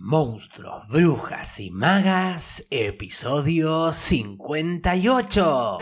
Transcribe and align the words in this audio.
Monstruos, 0.00 0.86
Brujas 0.86 1.58
y 1.58 1.72
Magas, 1.72 2.68
episodio 2.70 3.92
58. 3.92 5.78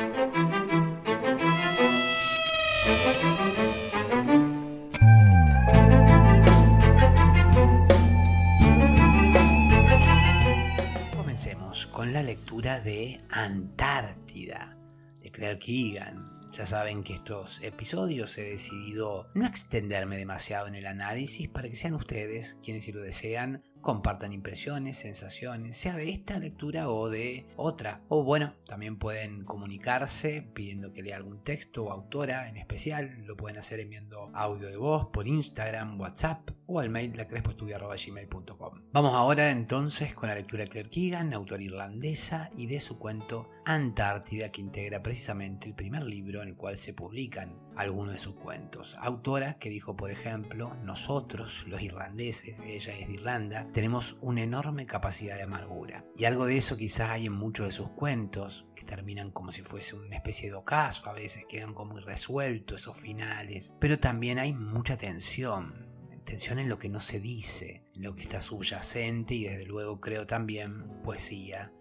Comencemos 11.14 11.86
con 11.88 12.14
la 12.14 12.22
lectura 12.22 12.80
de 12.80 13.20
Antártida, 13.28 14.78
de 15.20 15.30
Claire 15.30 15.58
Keegan, 15.58 16.36
ya 16.52 16.64
saben 16.64 17.04
que 17.04 17.12
estos 17.12 17.60
episodios 17.62 18.38
he 18.38 18.42
decidido 18.44 19.28
no 19.34 19.46
extenderme 19.46 20.16
demasiado 20.16 20.68
en 20.68 20.74
el 20.74 20.86
análisis 20.86 21.50
para 21.50 21.68
que 21.68 21.76
sean 21.76 21.92
ustedes 21.92 22.56
quienes 22.64 22.84
si 22.84 22.92
lo 22.92 23.02
desean 23.02 23.62
compartan 23.86 24.32
impresiones, 24.32 24.96
sensaciones, 24.96 25.76
sea 25.76 25.94
de 25.94 26.10
esta 26.10 26.40
lectura 26.40 26.88
o 26.88 27.08
de 27.08 27.46
otra. 27.54 28.00
O 28.08 28.24
bueno, 28.24 28.52
también 28.66 28.98
pueden 28.98 29.44
comunicarse 29.44 30.42
pidiendo 30.42 30.92
que 30.92 31.04
lea 31.04 31.14
algún 31.14 31.44
texto 31.44 31.84
o 31.84 31.92
autora 31.92 32.48
en 32.48 32.56
especial. 32.56 33.22
Lo 33.26 33.36
pueden 33.36 33.58
hacer 33.58 33.78
enviando 33.78 34.32
audio 34.34 34.66
de 34.66 34.76
voz 34.76 35.06
por 35.12 35.28
Instagram, 35.28 36.00
WhatsApp 36.00 36.50
o 36.66 36.80
al 36.80 36.90
mail 36.90 37.16
lacrespoestudio.gmail.com. 37.16 38.82
Vamos 38.92 39.14
ahora 39.14 39.52
entonces 39.52 40.14
con 40.14 40.30
la 40.30 40.34
lectura 40.34 40.64
de 40.64 40.70
Claire 40.70 40.90
Keegan, 40.90 41.32
autora 41.32 41.62
irlandesa, 41.62 42.50
y 42.56 42.66
de 42.66 42.80
su 42.80 42.98
cuento 42.98 43.48
Antártida, 43.68 44.52
que 44.52 44.60
integra 44.60 45.02
precisamente 45.02 45.66
el 45.66 45.74
primer 45.74 46.04
libro 46.04 46.40
en 46.40 46.50
el 46.50 46.54
cual 46.54 46.78
se 46.78 46.94
publican 46.94 47.58
algunos 47.74 48.12
de 48.12 48.20
sus 48.20 48.36
cuentos. 48.36 48.96
Autora 49.00 49.58
que 49.58 49.70
dijo, 49.70 49.96
por 49.96 50.12
ejemplo, 50.12 50.76
nosotros, 50.84 51.66
los 51.66 51.82
irlandeses, 51.82 52.60
ella 52.60 52.96
es 52.96 53.08
de 53.08 53.14
Irlanda, 53.14 53.66
tenemos 53.72 54.18
una 54.20 54.44
enorme 54.44 54.86
capacidad 54.86 55.34
de 55.34 55.42
amargura. 55.42 56.04
Y 56.16 56.26
algo 56.26 56.46
de 56.46 56.58
eso 56.58 56.76
quizás 56.76 57.10
hay 57.10 57.26
en 57.26 57.32
muchos 57.32 57.66
de 57.66 57.72
sus 57.72 57.90
cuentos, 57.90 58.68
que 58.76 58.84
terminan 58.84 59.32
como 59.32 59.50
si 59.50 59.62
fuese 59.62 59.96
una 59.96 60.14
especie 60.14 60.48
de 60.48 60.54
ocaso, 60.54 61.10
a 61.10 61.12
veces 61.12 61.44
quedan 61.48 61.74
como 61.74 61.98
irresueltos 61.98 62.82
esos 62.82 62.96
finales. 62.96 63.74
Pero 63.80 63.98
también 63.98 64.38
hay 64.38 64.52
mucha 64.52 64.96
tensión, 64.96 65.88
tensión 66.24 66.60
en 66.60 66.68
lo 66.68 66.78
que 66.78 66.88
no 66.88 67.00
se 67.00 67.18
dice, 67.18 67.82
en 67.96 68.04
lo 68.04 68.14
que 68.14 68.22
está 68.22 68.40
subyacente 68.40 69.34
y 69.34 69.42
desde 69.42 69.66
luego 69.66 70.00
creo 70.00 70.24
también 70.24 71.02
poesía 71.02 71.72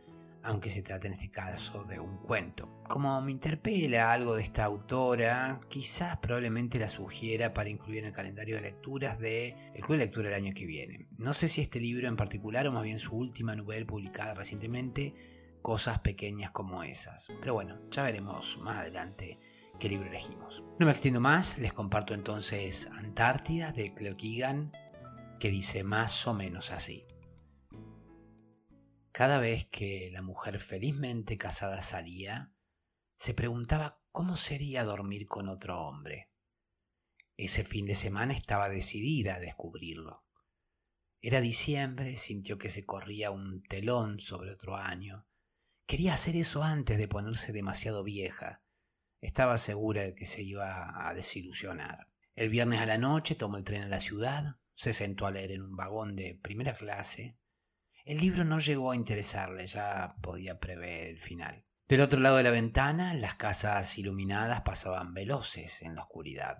aunque 0.45 0.69
se 0.69 0.83
trate 0.83 1.07
en 1.07 1.13
este 1.13 1.29
caso 1.29 1.83
de 1.83 1.99
un 1.99 2.17
cuento. 2.17 2.83
Como 2.87 3.19
me 3.21 3.31
interpela 3.31 4.13
algo 4.13 4.35
de 4.35 4.43
esta 4.43 4.63
autora, 4.63 5.59
quizás 5.69 6.17
probablemente 6.17 6.79
la 6.79 6.87
sugiera 6.87 7.53
para 7.53 7.69
incluir 7.69 7.99
en 7.99 8.05
el 8.05 8.13
calendario 8.13 8.55
de 8.55 8.61
lecturas 8.61 9.19
de 9.19 9.55
el 9.73 9.81
club 9.81 9.97
de 9.97 10.05
lectura 10.05 10.29
del 10.29 10.43
año 10.43 10.53
que 10.53 10.65
viene. 10.65 11.07
No 11.17 11.33
sé 11.33 11.49
si 11.49 11.61
este 11.61 11.79
libro 11.79 12.07
en 12.07 12.15
particular 12.15 12.67
o 12.67 12.71
más 12.71 12.83
bien 12.83 12.99
su 12.99 13.15
última 13.15 13.55
novela 13.55 13.85
publicada 13.87 14.35
recientemente, 14.35 15.15
cosas 15.63 15.99
pequeñas 15.99 16.51
como 16.51 16.83
esas. 16.83 17.27
Pero 17.39 17.55
bueno, 17.55 17.79
ya 17.89 18.03
veremos 18.03 18.59
más 18.61 18.77
adelante 18.77 19.39
qué 19.79 19.89
libro 19.89 20.07
elegimos. 20.07 20.63
No 20.79 20.85
me 20.85 20.91
extiendo 20.91 21.19
más, 21.19 21.57
les 21.57 21.73
comparto 21.73 22.13
entonces 22.13 22.87
Antártida 22.91 23.71
de 23.71 23.95
Claire 23.95 24.15
Keegan, 24.15 24.71
que 25.39 25.49
dice 25.49 25.83
más 25.83 26.27
o 26.27 26.35
menos 26.35 26.71
así. 26.71 27.05
Cada 29.15 29.39
vez 29.39 29.65
que 29.67 30.09
la 30.11 30.21
mujer 30.21 30.59
felizmente 30.59 31.37
casada 31.37 31.81
salía, 31.81 32.51
se 33.15 33.33
preguntaba 33.33 34.01
cómo 34.11 34.35
sería 34.35 34.83
dormir 34.83 35.25
con 35.25 35.47
otro 35.47 35.79
hombre. 35.79 36.33
Ese 37.37 37.63
fin 37.63 37.85
de 37.85 37.95
semana 37.95 38.33
estaba 38.33 38.67
decidida 38.67 39.35
a 39.35 39.39
descubrirlo. 39.39 40.25
Era 41.21 41.39
diciembre, 41.39 42.17
sintió 42.17 42.57
que 42.57 42.69
se 42.69 42.85
corría 42.85 43.31
un 43.31 43.63
telón 43.63 44.19
sobre 44.19 44.51
otro 44.51 44.75
año. 44.75 45.25
Quería 45.85 46.15
hacer 46.15 46.35
eso 46.35 46.63
antes 46.63 46.97
de 46.97 47.07
ponerse 47.07 47.53
demasiado 47.53 48.03
vieja. 48.03 48.65
Estaba 49.21 49.57
segura 49.57 50.01
de 50.01 50.13
que 50.13 50.25
se 50.25 50.43
iba 50.43 51.07
a 51.07 51.13
desilusionar. 51.13 52.09
El 52.35 52.49
viernes 52.49 52.81
a 52.81 52.85
la 52.85 52.97
noche 52.97 53.35
tomó 53.35 53.55
el 53.55 53.63
tren 53.63 53.83
a 53.83 53.87
la 53.87 54.01
ciudad, 54.01 54.57
se 54.75 54.91
sentó 54.91 55.25
a 55.25 55.31
leer 55.31 55.53
en 55.53 55.61
un 55.61 55.77
vagón 55.77 56.17
de 56.17 56.37
primera 56.43 56.73
clase, 56.73 57.37
el 58.05 58.19
libro 58.19 58.45
no 58.45 58.59
llegó 58.59 58.91
a 58.91 58.95
interesarle, 58.95 59.65
ya 59.65 60.15
podía 60.21 60.59
prever 60.59 61.07
el 61.07 61.19
final. 61.19 61.65
Del 61.87 62.01
otro 62.01 62.19
lado 62.19 62.37
de 62.37 62.43
la 62.43 62.51
ventana, 62.51 63.15
las 63.15 63.35
casas 63.35 63.97
iluminadas 63.97 64.61
pasaban 64.61 65.13
veloces 65.13 65.81
en 65.81 65.95
la 65.95 66.03
oscuridad. 66.03 66.57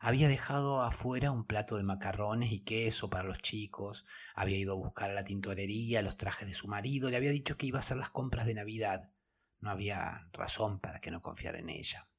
Había 0.00 0.28
dejado 0.28 0.82
afuera 0.82 1.30
un 1.30 1.46
plato 1.46 1.78
de 1.78 1.82
macarrones 1.82 2.52
y 2.52 2.62
queso 2.62 3.08
para 3.08 3.24
los 3.24 3.38
chicos, 3.38 4.04
había 4.34 4.58
ido 4.58 4.74
a 4.74 4.76
buscar 4.76 5.10
a 5.10 5.14
la 5.14 5.24
tintorería 5.24 6.02
los 6.02 6.18
trajes 6.18 6.46
de 6.46 6.54
su 6.54 6.68
marido, 6.68 7.08
le 7.08 7.16
había 7.16 7.30
dicho 7.30 7.56
que 7.56 7.66
iba 7.66 7.78
a 7.78 7.80
hacer 7.80 7.96
las 7.96 8.10
compras 8.10 8.44
de 8.44 8.54
Navidad. 8.54 9.10
No 9.60 9.70
había 9.70 10.28
razón 10.32 10.78
para 10.78 11.00
que 11.00 11.10
no 11.10 11.22
confiara 11.22 11.58
en 11.58 11.70
ella. 11.70 12.10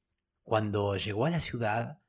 Cuando 0.42 0.96
llegó 0.96 1.26
a 1.26 1.30
la 1.30 1.40
ciudad, 1.40 2.02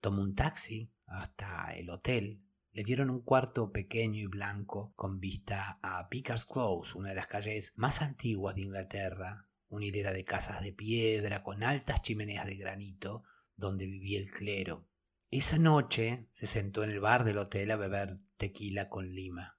tomó 0.00 0.20
un 0.20 0.34
taxi 0.34 0.92
hasta 1.06 1.72
el 1.74 1.88
hotel 1.88 2.42
le 2.72 2.84
dieron 2.84 3.10
un 3.10 3.20
cuarto 3.20 3.70
pequeño 3.70 4.18
y 4.18 4.26
blanco 4.26 4.94
con 4.96 5.20
vista 5.20 5.78
a 5.82 6.08
Pickers 6.08 6.46
Close, 6.46 6.96
una 6.96 7.10
de 7.10 7.16
las 7.16 7.26
calles 7.26 7.74
más 7.76 8.00
antiguas 8.00 8.54
de 8.54 8.62
Inglaterra, 8.62 9.46
una 9.68 9.84
hilera 9.84 10.10
de 10.10 10.24
casas 10.24 10.62
de 10.62 10.72
piedra 10.72 11.42
con 11.42 11.62
altas 11.62 12.02
chimeneas 12.02 12.46
de 12.46 12.56
granito 12.56 13.24
donde 13.56 13.84
vivía 13.84 14.18
el 14.18 14.30
clero. 14.30 14.88
Esa 15.30 15.58
noche 15.58 16.26
se 16.30 16.46
sentó 16.46 16.82
en 16.82 16.90
el 16.90 17.00
bar 17.00 17.24
del 17.24 17.38
hotel 17.38 17.70
a 17.72 17.76
beber 17.76 18.20
tequila 18.38 18.88
con 18.88 19.14
lima. 19.14 19.58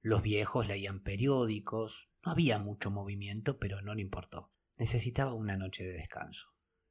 Los 0.00 0.22
viejos 0.22 0.66
leían 0.66 1.04
periódicos, 1.04 2.10
no 2.24 2.32
había 2.32 2.58
mucho 2.58 2.90
movimiento, 2.90 3.58
pero 3.58 3.80
no 3.80 3.94
le 3.94 4.02
importó. 4.02 4.52
Necesitaba 4.76 5.34
una 5.34 5.56
noche 5.56 5.84
de 5.84 5.92
descanso. 5.92 6.48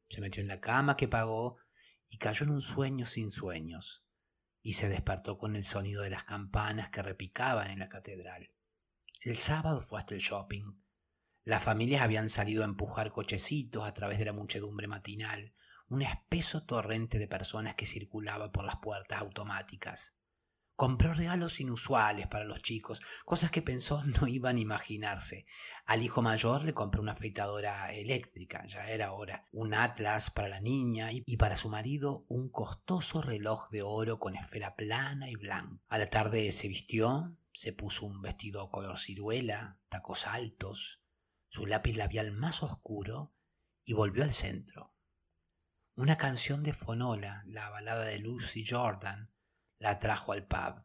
Se 0.08 0.22
metió 0.22 0.42
en 0.42 0.48
la 0.48 0.62
cama 0.62 0.96
que 0.96 1.10
pagó 1.10 1.58
y 2.08 2.18
cayó 2.18 2.46
en 2.46 2.52
un 2.52 2.62
sueño 2.62 3.06
sin 3.06 3.30
sueños 3.30 4.04
y 4.63 4.74
se 4.74 4.88
despertó 4.88 5.38
con 5.38 5.56
el 5.57 5.66
sonido 5.66 6.01
de 6.01 6.09
las 6.09 6.24
campanas 6.24 6.90
que 6.90 7.03
repicaban 7.03 7.69
en 7.69 7.79
la 7.79 7.90
catedral. 7.90 8.50
El 9.22 9.38
sábado 9.38 9.81
fue 9.81 10.00
hasta 10.00 10.16
el 10.16 10.22
shopping. 10.22 10.81
Las 11.44 11.63
familias 11.63 12.01
habían 12.01 12.29
salido 12.29 12.63
a 12.63 12.66
empujar 12.66 13.12
cochecitos 13.12 13.84
a 13.84 13.94
través 13.94 14.18
de 14.18 14.25
la 14.25 14.34
muchedumbre 14.34 14.88
matinal, 14.88 15.53
un 15.90 16.01
espeso 16.01 16.66
torrente 16.66 17.19
de 17.19 17.28
personas 17.28 17.75
que 17.75 17.85
circulaba 17.85 18.53
por 18.53 18.63
las 18.63 18.78
puertas 18.78 19.19
automáticas. 19.19 20.16
Compró 20.75 21.13
regalos 21.13 21.59
inusuales 21.59 22.28
para 22.28 22.45
los 22.45 22.61
chicos, 22.61 23.01
cosas 23.25 23.51
que 23.51 23.61
pensó 23.61 24.03
no 24.19 24.28
iban 24.28 24.57
a 24.57 24.59
imaginarse. 24.59 25.45
Al 25.85 26.01
hijo 26.01 26.22
mayor 26.22 26.63
le 26.63 26.73
compró 26.73 27.01
una 27.01 27.11
afeitadora 27.11 27.94
eléctrica, 27.94 28.66
ya 28.67 28.89
era 28.89 29.12
hora, 29.12 29.47
un 29.51 29.73
atlas 29.73 30.31
para 30.31 30.47
la 30.47 30.59
niña 30.59 31.09
y 31.12 31.38
para 31.38 31.57
su 31.57 31.69
marido 31.69 32.25
un 32.28 32.50
costoso 32.50 33.22
reloj 33.22 33.69
de 33.69 33.83
oro 33.83 34.19
con 34.19 34.35
esfera 34.35 34.75
plana 34.75 35.29
y 35.29 35.35
blanca. 35.35 35.81
A 35.88 35.97
la 35.97 36.09
tarde 36.09 36.51
se 36.51 36.67
vistió, 36.67 37.38
se 37.53 37.73
puso 37.73 38.06
un 38.06 38.22
vestido 38.22 38.69
color 38.69 38.97
ciruela, 38.97 39.79
tacos 39.89 40.25
altos, 40.28 41.03
su 41.50 41.67
lápiz 41.67 41.95
labial 41.95 42.31
más 42.31 42.63
oscuro 42.63 43.35
y 43.83 43.94
volvió 43.94 44.23
al 44.23 44.33
centro. 44.33 44.95
Una 45.95 46.17
canción 46.17 46.63
de 46.63 46.73
Fonola, 46.73 47.44
la 47.45 47.69
balada 47.69 48.06
de 48.06 48.17
Lucy 48.17 48.66
Jordan, 48.66 49.32
la 49.83 49.99
trajo 49.99 50.31
al 50.31 50.47
pub, 50.47 50.81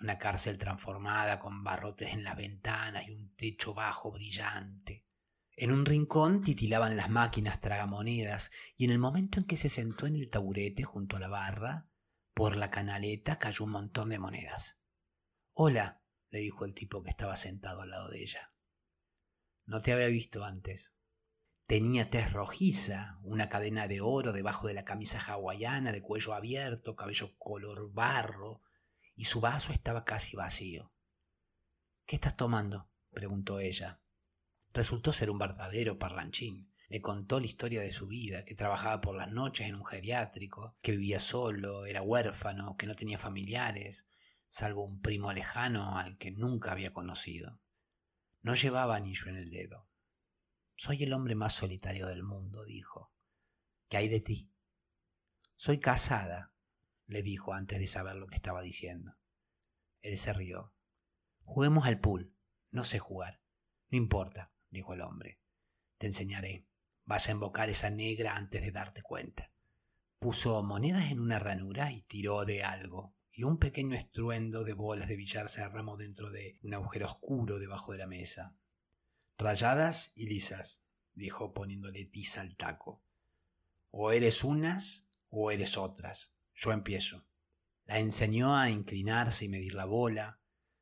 una 0.00 0.18
cárcel 0.18 0.56
transformada 0.56 1.40
con 1.40 1.64
barrotes 1.64 2.12
en 2.12 2.22
las 2.22 2.36
ventanas 2.36 3.08
y 3.08 3.10
un 3.10 3.34
techo 3.34 3.74
bajo 3.74 4.12
brillante. 4.12 5.04
En 5.56 5.72
un 5.72 5.84
rincón 5.84 6.44
titilaban 6.44 6.96
las 6.96 7.10
máquinas 7.10 7.60
tragamonedas 7.60 8.52
y 8.76 8.84
en 8.84 8.92
el 8.92 9.00
momento 9.00 9.40
en 9.40 9.46
que 9.46 9.56
se 9.56 9.68
sentó 9.68 10.06
en 10.06 10.14
el 10.14 10.30
taburete 10.30 10.84
junto 10.84 11.16
a 11.16 11.18
la 11.18 11.26
barra, 11.26 11.88
por 12.34 12.54
la 12.54 12.70
canaleta 12.70 13.40
cayó 13.40 13.64
un 13.64 13.72
montón 13.72 14.10
de 14.10 14.20
monedas. 14.20 14.78
Hola, 15.52 16.04
le 16.30 16.38
dijo 16.38 16.64
el 16.64 16.74
tipo 16.74 17.02
que 17.02 17.10
estaba 17.10 17.34
sentado 17.34 17.80
al 17.80 17.90
lado 17.90 18.10
de 18.10 18.22
ella. 18.22 18.52
No 19.64 19.80
te 19.80 19.92
había 19.92 20.06
visto 20.06 20.44
antes. 20.44 20.94
Tenía 21.66 22.10
tez 22.10 22.32
rojiza, 22.32 23.18
una 23.24 23.48
cadena 23.48 23.88
de 23.88 24.00
oro 24.00 24.32
debajo 24.32 24.68
de 24.68 24.74
la 24.74 24.84
camisa 24.84 25.18
hawaiana 25.18 25.90
de 25.90 26.00
cuello 26.00 26.32
abierto, 26.32 26.94
cabello 26.94 27.36
color 27.38 27.92
barro, 27.92 28.62
y 29.16 29.24
su 29.24 29.40
vaso 29.40 29.72
estaba 29.72 30.04
casi 30.04 30.36
vacío. 30.36 30.92
¿Qué 32.04 32.14
estás 32.14 32.36
tomando? 32.36 32.88
preguntó 33.10 33.58
ella. 33.58 34.00
Resultó 34.72 35.12
ser 35.12 35.28
un 35.28 35.38
verdadero 35.38 35.98
parlanchín. 35.98 36.72
Le 36.88 37.00
contó 37.00 37.40
la 37.40 37.46
historia 37.46 37.80
de 37.80 37.90
su 37.90 38.06
vida, 38.06 38.44
que 38.44 38.54
trabajaba 38.54 39.00
por 39.00 39.16
las 39.16 39.32
noches 39.32 39.66
en 39.66 39.74
un 39.74 39.84
geriátrico, 39.84 40.76
que 40.82 40.92
vivía 40.92 41.18
solo, 41.18 41.84
era 41.84 42.00
huérfano, 42.00 42.76
que 42.76 42.86
no 42.86 42.94
tenía 42.94 43.18
familiares, 43.18 44.06
salvo 44.50 44.84
un 44.84 45.00
primo 45.00 45.32
lejano 45.32 45.98
al 45.98 46.16
que 46.16 46.30
nunca 46.30 46.70
había 46.70 46.92
conocido. 46.92 47.60
No 48.40 48.54
llevaba 48.54 48.94
anillo 48.94 49.26
en 49.26 49.36
el 49.36 49.50
dedo. 49.50 49.88
Soy 50.78 51.02
el 51.02 51.14
hombre 51.14 51.34
más 51.34 51.54
solitario 51.54 52.06
del 52.06 52.22
mundo, 52.22 52.66
dijo. 52.66 53.10
¿Qué 53.88 53.96
hay 53.96 54.08
de 54.08 54.20
ti? 54.20 54.52
Soy 55.56 55.80
casada, 55.80 56.52
le 57.06 57.22
dijo 57.22 57.54
antes 57.54 57.78
de 57.78 57.86
saber 57.86 58.16
lo 58.16 58.26
que 58.26 58.34
estaba 58.34 58.60
diciendo. 58.60 59.16
Él 60.02 60.18
se 60.18 60.34
rió. 60.34 60.74
Juguemos 61.44 61.86
al 61.86 61.98
pool. 61.98 62.34
No 62.70 62.84
sé 62.84 62.98
jugar. 62.98 63.40
No 63.88 63.96
importa, 63.96 64.52
dijo 64.68 64.92
el 64.92 65.00
hombre. 65.00 65.40
Te 65.96 66.08
enseñaré. 66.08 66.66
Vas 67.06 67.28
a 67.28 67.32
invocar 67.32 67.70
esa 67.70 67.88
negra 67.88 68.36
antes 68.36 68.60
de 68.60 68.70
darte 68.70 69.00
cuenta. 69.00 69.50
Puso 70.18 70.62
monedas 70.62 71.10
en 71.10 71.20
una 71.20 71.38
ranura 71.38 71.90
y 71.90 72.02
tiró 72.02 72.44
de 72.44 72.64
algo, 72.64 73.14
y 73.32 73.44
un 73.44 73.58
pequeño 73.58 73.96
estruendo 73.96 74.62
de 74.62 74.74
bolas 74.74 75.08
de 75.08 75.16
billar 75.16 75.48
se 75.48 75.62
arramó 75.62 75.96
dentro 75.96 76.30
de 76.30 76.58
un 76.62 76.74
agujero 76.74 77.06
oscuro 77.06 77.58
debajo 77.58 77.92
de 77.92 77.98
la 77.98 78.06
mesa. 78.06 78.56
Rayadas 79.38 80.12
y 80.14 80.28
lisas, 80.28 80.82
dijo 81.12 81.52
poniéndole 81.52 82.06
tiza 82.06 82.40
al 82.40 82.56
taco. 82.56 83.02
O 83.90 84.12
eres 84.12 84.44
unas 84.44 85.06
o 85.28 85.50
eres 85.50 85.76
otras. 85.76 86.32
Yo 86.54 86.72
empiezo. 86.72 87.26
La 87.84 87.98
enseñó 87.98 88.56
a 88.56 88.70
inclinarse 88.70 89.44
y 89.44 89.48
medir 89.48 89.74
la 89.74 89.84
bola, 89.84 90.40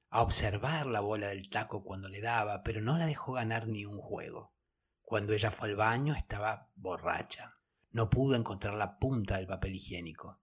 a 0.09 0.23
observar 0.23 0.87
la 0.87 1.01
bola 1.01 1.29
del 1.29 1.51
taco 1.51 1.83
cuando 1.83 2.09
le 2.09 2.21
daba, 2.21 2.63
pero 2.63 2.81
no 2.81 2.97
la 2.97 3.07
dejó 3.07 3.33
ganar 3.33 3.67
ni 3.67 3.85
un 3.85 3.99
juego. 3.99 4.55
Cuando 5.03 5.33
ella 5.33 5.51
fue 5.51 5.71
al 5.71 5.77
baño 5.77 6.15
estaba 6.15 6.71
borracha. 6.77 7.59
No 7.91 8.09
pudo 8.09 8.37
encontrar 8.37 8.75
la 8.75 8.99
punta 8.99 9.37
del 9.37 9.49
papel 9.49 9.75
higiénico. 9.75 10.41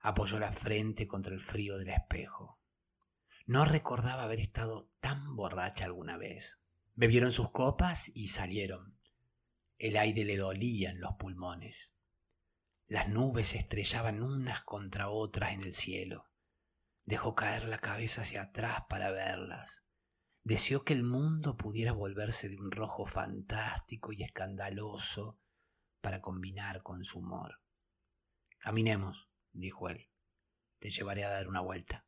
Apoyó 0.00 0.40
la 0.40 0.50
frente 0.50 1.06
contra 1.06 1.32
el 1.32 1.40
frío 1.40 1.78
del 1.78 1.88
espejo. 1.90 2.60
No 3.46 3.64
recordaba 3.64 4.24
haber 4.24 4.40
estado 4.40 4.90
tan 5.00 5.36
borracha 5.36 5.84
alguna 5.84 6.16
vez. 6.16 6.60
Bebieron 6.98 7.30
sus 7.30 7.50
copas 7.50 8.10
y 8.14 8.28
salieron. 8.28 8.98
El 9.76 9.98
aire 9.98 10.24
le 10.24 10.38
dolía 10.38 10.88
en 10.88 10.98
los 10.98 11.12
pulmones. 11.18 11.92
Las 12.86 13.10
nubes 13.10 13.48
se 13.48 13.58
estrellaban 13.58 14.22
unas 14.22 14.62
contra 14.64 15.10
otras 15.10 15.52
en 15.52 15.60
el 15.64 15.74
cielo. 15.74 16.30
Dejó 17.04 17.34
caer 17.34 17.68
la 17.68 17.76
cabeza 17.76 18.22
hacia 18.22 18.44
atrás 18.44 18.84
para 18.88 19.10
verlas. 19.10 19.84
Deseó 20.42 20.84
que 20.84 20.94
el 20.94 21.02
mundo 21.02 21.58
pudiera 21.58 21.92
volverse 21.92 22.48
de 22.48 22.56
un 22.56 22.70
rojo 22.70 23.04
fantástico 23.04 24.12
y 24.12 24.22
escandaloso 24.22 25.38
para 26.00 26.22
combinar 26.22 26.82
con 26.82 27.04
su 27.04 27.18
humor. 27.18 27.60
Caminemos, 28.56 29.28
dijo 29.52 29.90
él. 29.90 30.08
Te 30.78 30.88
llevaré 30.88 31.24
a 31.24 31.30
dar 31.30 31.46
una 31.46 31.60
vuelta. 31.60 32.06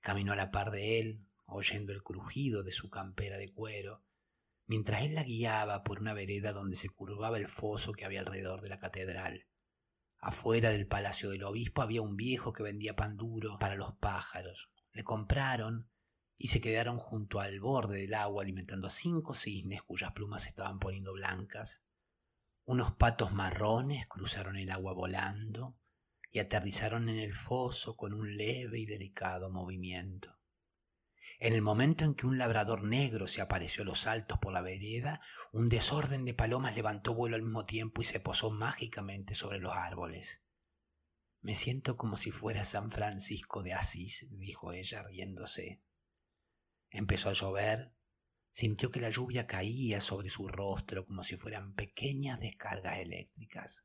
Caminó 0.00 0.32
a 0.32 0.36
la 0.36 0.50
par 0.50 0.70
de 0.70 0.98
él, 0.98 1.26
oyendo 1.54 1.92
el 1.92 2.02
crujido 2.02 2.62
de 2.62 2.72
su 2.72 2.90
campera 2.90 3.38
de 3.38 3.48
cuero, 3.48 4.02
mientras 4.66 5.02
él 5.02 5.14
la 5.14 5.24
guiaba 5.24 5.82
por 5.82 6.00
una 6.00 6.14
vereda 6.14 6.52
donde 6.52 6.76
se 6.76 6.88
curvaba 6.88 7.36
el 7.36 7.48
foso 7.48 7.92
que 7.92 8.04
había 8.04 8.20
alrededor 8.20 8.60
de 8.60 8.68
la 8.68 8.78
catedral. 8.78 9.46
Afuera 10.18 10.70
del 10.70 10.86
palacio 10.86 11.30
del 11.30 11.42
obispo 11.42 11.82
había 11.82 12.00
un 12.00 12.16
viejo 12.16 12.52
que 12.52 12.62
vendía 12.62 12.94
pan 12.94 13.16
duro 13.16 13.58
para 13.58 13.74
los 13.74 13.94
pájaros. 13.96 14.70
Le 14.92 15.02
compraron 15.02 15.90
y 16.38 16.48
se 16.48 16.60
quedaron 16.60 16.96
junto 16.98 17.40
al 17.40 17.60
borde 17.60 18.00
del 18.00 18.14
agua 18.14 18.42
alimentando 18.42 18.86
a 18.86 18.90
cinco 18.90 19.34
cisnes 19.34 19.82
cuyas 19.82 20.12
plumas 20.12 20.46
estaban 20.46 20.78
poniendo 20.78 21.12
blancas. 21.12 21.82
Unos 22.64 22.92
patos 22.92 23.32
marrones 23.32 24.06
cruzaron 24.06 24.56
el 24.56 24.70
agua 24.70 24.92
volando 24.92 25.76
y 26.30 26.38
aterrizaron 26.38 27.08
en 27.08 27.18
el 27.18 27.34
foso 27.34 27.96
con 27.96 28.14
un 28.14 28.36
leve 28.36 28.78
y 28.78 28.86
delicado 28.86 29.50
movimiento. 29.50 30.38
En 31.44 31.54
el 31.54 31.60
momento 31.60 32.04
en 32.04 32.14
que 32.14 32.28
un 32.28 32.38
labrador 32.38 32.84
negro 32.84 33.26
se 33.26 33.40
apareció 33.40 33.82
a 33.82 33.86
los 33.86 34.06
altos 34.06 34.38
por 34.38 34.52
la 34.52 34.60
vereda, 34.60 35.20
un 35.50 35.68
desorden 35.68 36.24
de 36.24 36.34
palomas 36.34 36.76
levantó 36.76 37.16
vuelo 37.16 37.34
al 37.34 37.42
mismo 37.42 37.66
tiempo 37.66 38.00
y 38.00 38.04
se 38.04 38.20
posó 38.20 38.52
mágicamente 38.52 39.34
sobre 39.34 39.58
los 39.58 39.72
árboles. 39.74 40.40
Me 41.40 41.56
siento 41.56 41.96
como 41.96 42.16
si 42.16 42.30
fuera 42.30 42.62
San 42.62 42.92
Francisco 42.92 43.64
de 43.64 43.72
Asís, 43.72 44.28
dijo 44.30 44.72
ella 44.72 45.02
riéndose. 45.02 45.82
Empezó 46.90 47.30
a 47.30 47.32
llover, 47.32 47.92
sintió 48.52 48.92
que 48.92 49.00
la 49.00 49.10
lluvia 49.10 49.48
caía 49.48 50.00
sobre 50.00 50.30
su 50.30 50.46
rostro 50.46 51.04
como 51.06 51.24
si 51.24 51.36
fueran 51.36 51.74
pequeñas 51.74 52.38
descargas 52.38 53.00
eléctricas. 53.00 53.84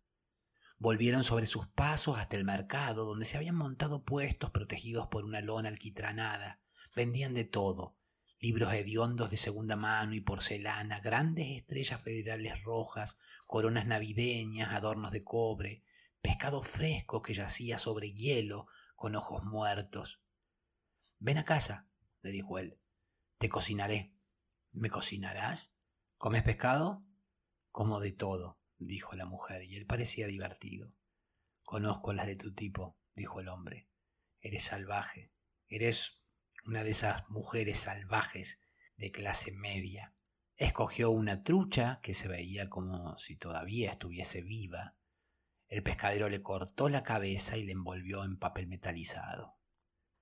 Volvieron 0.78 1.24
sobre 1.24 1.48
sus 1.48 1.66
pasos 1.70 2.20
hasta 2.20 2.36
el 2.36 2.44
mercado, 2.44 3.04
donde 3.04 3.26
se 3.26 3.36
habían 3.36 3.56
montado 3.56 4.04
puestos 4.04 4.52
protegidos 4.52 5.08
por 5.08 5.26
una 5.26 5.42
lona 5.42 5.70
alquitranada, 5.70 6.62
Vendían 6.98 7.36
de 7.36 7.44
todo, 7.44 7.96
libros 8.40 8.74
hediondos 8.74 9.30
de 9.30 9.38
segunda 9.38 9.76
mano 9.76 10.16
y 10.16 10.22
porcelana, 10.22 11.00
grandes 11.00 11.56
estrellas 11.56 12.02
federales 12.02 12.64
rojas, 12.64 13.20
coronas 13.46 13.86
navideñas, 13.86 14.74
adornos 14.74 15.12
de 15.12 15.24
cobre, 15.24 15.84
pescado 16.22 16.64
fresco 16.64 17.22
que 17.22 17.36
yacía 17.36 17.78
sobre 17.78 18.14
hielo 18.14 18.66
con 18.96 19.16
ojos 19.16 19.44
muertos. 19.44 20.24
Ven 21.20 21.38
a 21.38 21.46
casa, 21.46 21.88
le 22.24 22.32
dijo 22.32 22.58
él. 22.58 22.80
Te 23.38 23.48
cocinaré. 23.48 24.16
¿Me 24.72 24.90
cocinarás? 24.90 25.72
¿Comes 26.18 26.42
pescado? 26.42 27.06
Como 27.70 28.00
de 28.00 28.12
todo, 28.12 28.58
dijo 28.80 29.14
la 29.14 29.28
mujer, 29.28 29.62
y 29.66 29.76
él 29.76 29.86
parecía 29.86 30.26
divertido. 30.26 30.96
Conozco 31.62 32.12
las 32.12 32.26
de 32.26 32.38
tu 32.38 32.56
tipo, 32.56 32.98
dijo 33.14 33.40
el 33.40 33.50
hombre. 33.50 33.88
Eres 34.40 34.64
salvaje. 34.64 35.32
Eres 35.70 36.17
una 36.68 36.84
de 36.84 36.90
esas 36.90 37.28
mujeres 37.30 37.80
salvajes 37.80 38.60
de 38.98 39.10
clase 39.10 39.54
media. 39.54 40.14
Escogió 40.58 41.12
una 41.12 41.42
trucha 41.44 42.02
que 42.04 42.14
se 42.14 42.28
veía 42.28 42.68
como 42.68 43.18
si 43.18 43.38
todavía 43.38 43.92
estuviese 43.92 44.42
viva. 44.42 44.98
El 45.70 45.82
pescadero 45.82 46.28
le 46.28 46.42
cortó 46.42 46.90
la 46.90 47.04
cabeza 47.04 47.56
y 47.56 47.64
le 47.64 47.72
envolvió 47.72 48.26
en 48.26 48.38
papel 48.38 48.68
metalizado. 48.68 49.56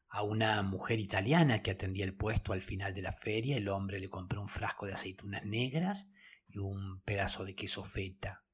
A 0.08 0.22
una 0.22 0.62
mujer 0.62 1.00
italiana 1.00 1.64
que 1.64 1.72
atendía 1.72 2.06
el 2.06 2.16
puesto 2.16 2.54
al 2.54 2.62
final 2.62 2.94
de 2.94 3.02
la 3.02 3.12
feria, 3.12 3.58
el 3.58 3.68
hombre 3.68 4.00
le 4.00 4.10
compró 4.10 4.40
un 4.40 4.48
frasco 4.48 4.86
de 4.86 4.94
aceitunas 4.94 5.46
negras 5.46 6.08
y 6.48 6.60
un 6.60 7.02
pedazo 7.02 7.44
de 7.44 7.56
queso 7.56 7.84
feta. 7.84 8.46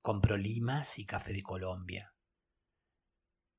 Compró 0.00 0.38
limas 0.38 0.98
y 0.98 1.04
café 1.04 1.34
de 1.34 1.42
Colombia. 1.42 2.13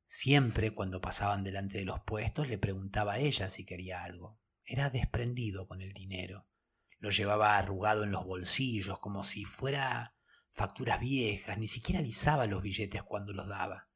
Siempre 0.07 0.73
cuando 0.73 1.01
pasaban 1.01 1.43
delante 1.43 1.77
de 1.77 1.85
los 1.85 1.99
puestos 2.01 2.47
le 2.47 2.57
preguntaba 2.57 3.13
a 3.13 3.19
ella 3.19 3.49
si 3.49 3.65
quería 3.65 4.03
algo. 4.03 4.39
Era 4.63 4.89
desprendido 4.89 5.67
con 5.67 5.81
el 5.81 5.93
dinero. 5.93 6.47
Lo 6.99 7.09
llevaba 7.09 7.57
arrugado 7.57 8.03
en 8.03 8.11
los 8.11 8.25
bolsillos 8.25 8.99
como 8.99 9.23
si 9.23 9.45
fuera 9.45 10.15
facturas 10.51 10.99
viejas, 10.99 11.57
ni 11.57 11.67
siquiera 11.67 11.99
alisaba 11.99 12.47
los 12.47 12.61
billetes 12.61 13.03
cuando 13.03 13.33
los 13.33 13.47
daba. 13.47 13.89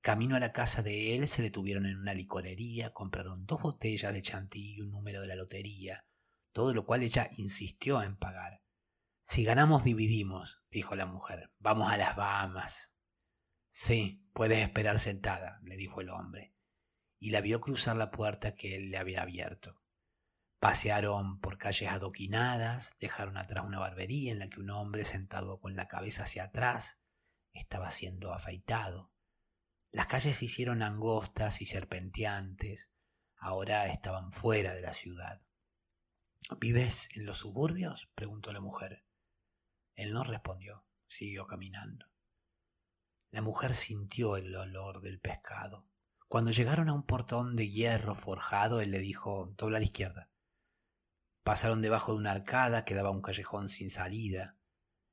Camino 0.00 0.36
a 0.36 0.40
la 0.40 0.52
casa 0.52 0.82
de 0.82 1.16
él 1.16 1.26
se 1.28 1.42
detuvieron 1.42 1.86
en 1.86 1.98
una 1.98 2.14
licorería, 2.14 2.92
compraron 2.92 3.46
dos 3.46 3.62
botellas 3.62 4.12
de 4.12 4.22
chantilly 4.22 4.76
y 4.76 4.80
un 4.82 4.90
número 4.90 5.20
de 5.22 5.26
la 5.26 5.34
lotería, 5.34 6.06
todo 6.52 6.74
lo 6.74 6.84
cual 6.84 7.02
ella 7.02 7.30
insistió 7.36 8.02
en 8.02 8.16
pagar. 8.16 8.62
Si 9.24 9.44
ganamos 9.44 9.82
dividimos, 9.82 10.62
dijo 10.70 10.94
la 10.94 11.06
mujer. 11.06 11.50
Vamos 11.58 11.90
a 11.90 11.96
las 11.96 12.14
Bahamas. 12.16 12.93
Sí, 13.76 14.24
puedes 14.32 14.60
esperar 14.60 15.00
sentada, 15.00 15.58
le 15.64 15.76
dijo 15.76 16.00
el 16.00 16.08
hombre, 16.08 16.54
y 17.18 17.30
la 17.30 17.40
vio 17.40 17.60
cruzar 17.60 17.96
la 17.96 18.12
puerta 18.12 18.54
que 18.54 18.76
él 18.76 18.92
le 18.92 18.98
había 18.98 19.22
abierto. 19.22 19.82
Pasearon 20.60 21.40
por 21.40 21.58
calles 21.58 21.90
adoquinadas, 21.90 22.94
dejaron 23.00 23.36
atrás 23.36 23.64
una 23.64 23.80
barbería 23.80 24.30
en 24.30 24.38
la 24.38 24.48
que 24.48 24.60
un 24.60 24.70
hombre 24.70 25.04
sentado 25.04 25.58
con 25.58 25.74
la 25.74 25.88
cabeza 25.88 26.22
hacia 26.22 26.44
atrás 26.44 27.00
estaba 27.52 27.90
siendo 27.90 28.32
afeitado. 28.32 29.10
Las 29.90 30.06
calles 30.06 30.36
se 30.36 30.44
hicieron 30.44 30.80
angostas 30.80 31.60
y 31.60 31.66
serpenteantes, 31.66 32.92
ahora 33.36 33.88
estaban 33.88 34.30
fuera 34.30 34.72
de 34.72 34.82
la 34.82 34.94
ciudad. 34.94 35.42
¿Vives 36.60 37.08
en 37.14 37.26
los 37.26 37.38
suburbios? 37.38 38.08
preguntó 38.14 38.52
la 38.52 38.60
mujer. 38.60 39.04
Él 39.96 40.12
no 40.12 40.22
respondió, 40.22 40.86
siguió 41.08 41.48
caminando. 41.48 42.13
La 43.34 43.42
mujer 43.42 43.74
sintió 43.74 44.36
el 44.36 44.54
olor 44.54 45.00
del 45.00 45.18
pescado. 45.18 45.88
Cuando 46.28 46.52
llegaron 46.52 46.88
a 46.88 46.92
un 46.92 47.04
portón 47.04 47.56
de 47.56 47.68
hierro 47.68 48.14
forjado, 48.14 48.80
él 48.80 48.92
le 48.92 49.00
dijo, 49.00 49.52
dobla 49.58 49.78
a 49.78 49.80
la 49.80 49.86
izquierda. 49.86 50.30
Pasaron 51.42 51.82
debajo 51.82 52.12
de 52.12 52.18
una 52.18 52.30
arcada 52.30 52.84
que 52.84 52.94
daba 52.94 53.08
a 53.08 53.12
un 53.12 53.22
callejón 53.22 53.68
sin 53.68 53.90
salida. 53.90 54.56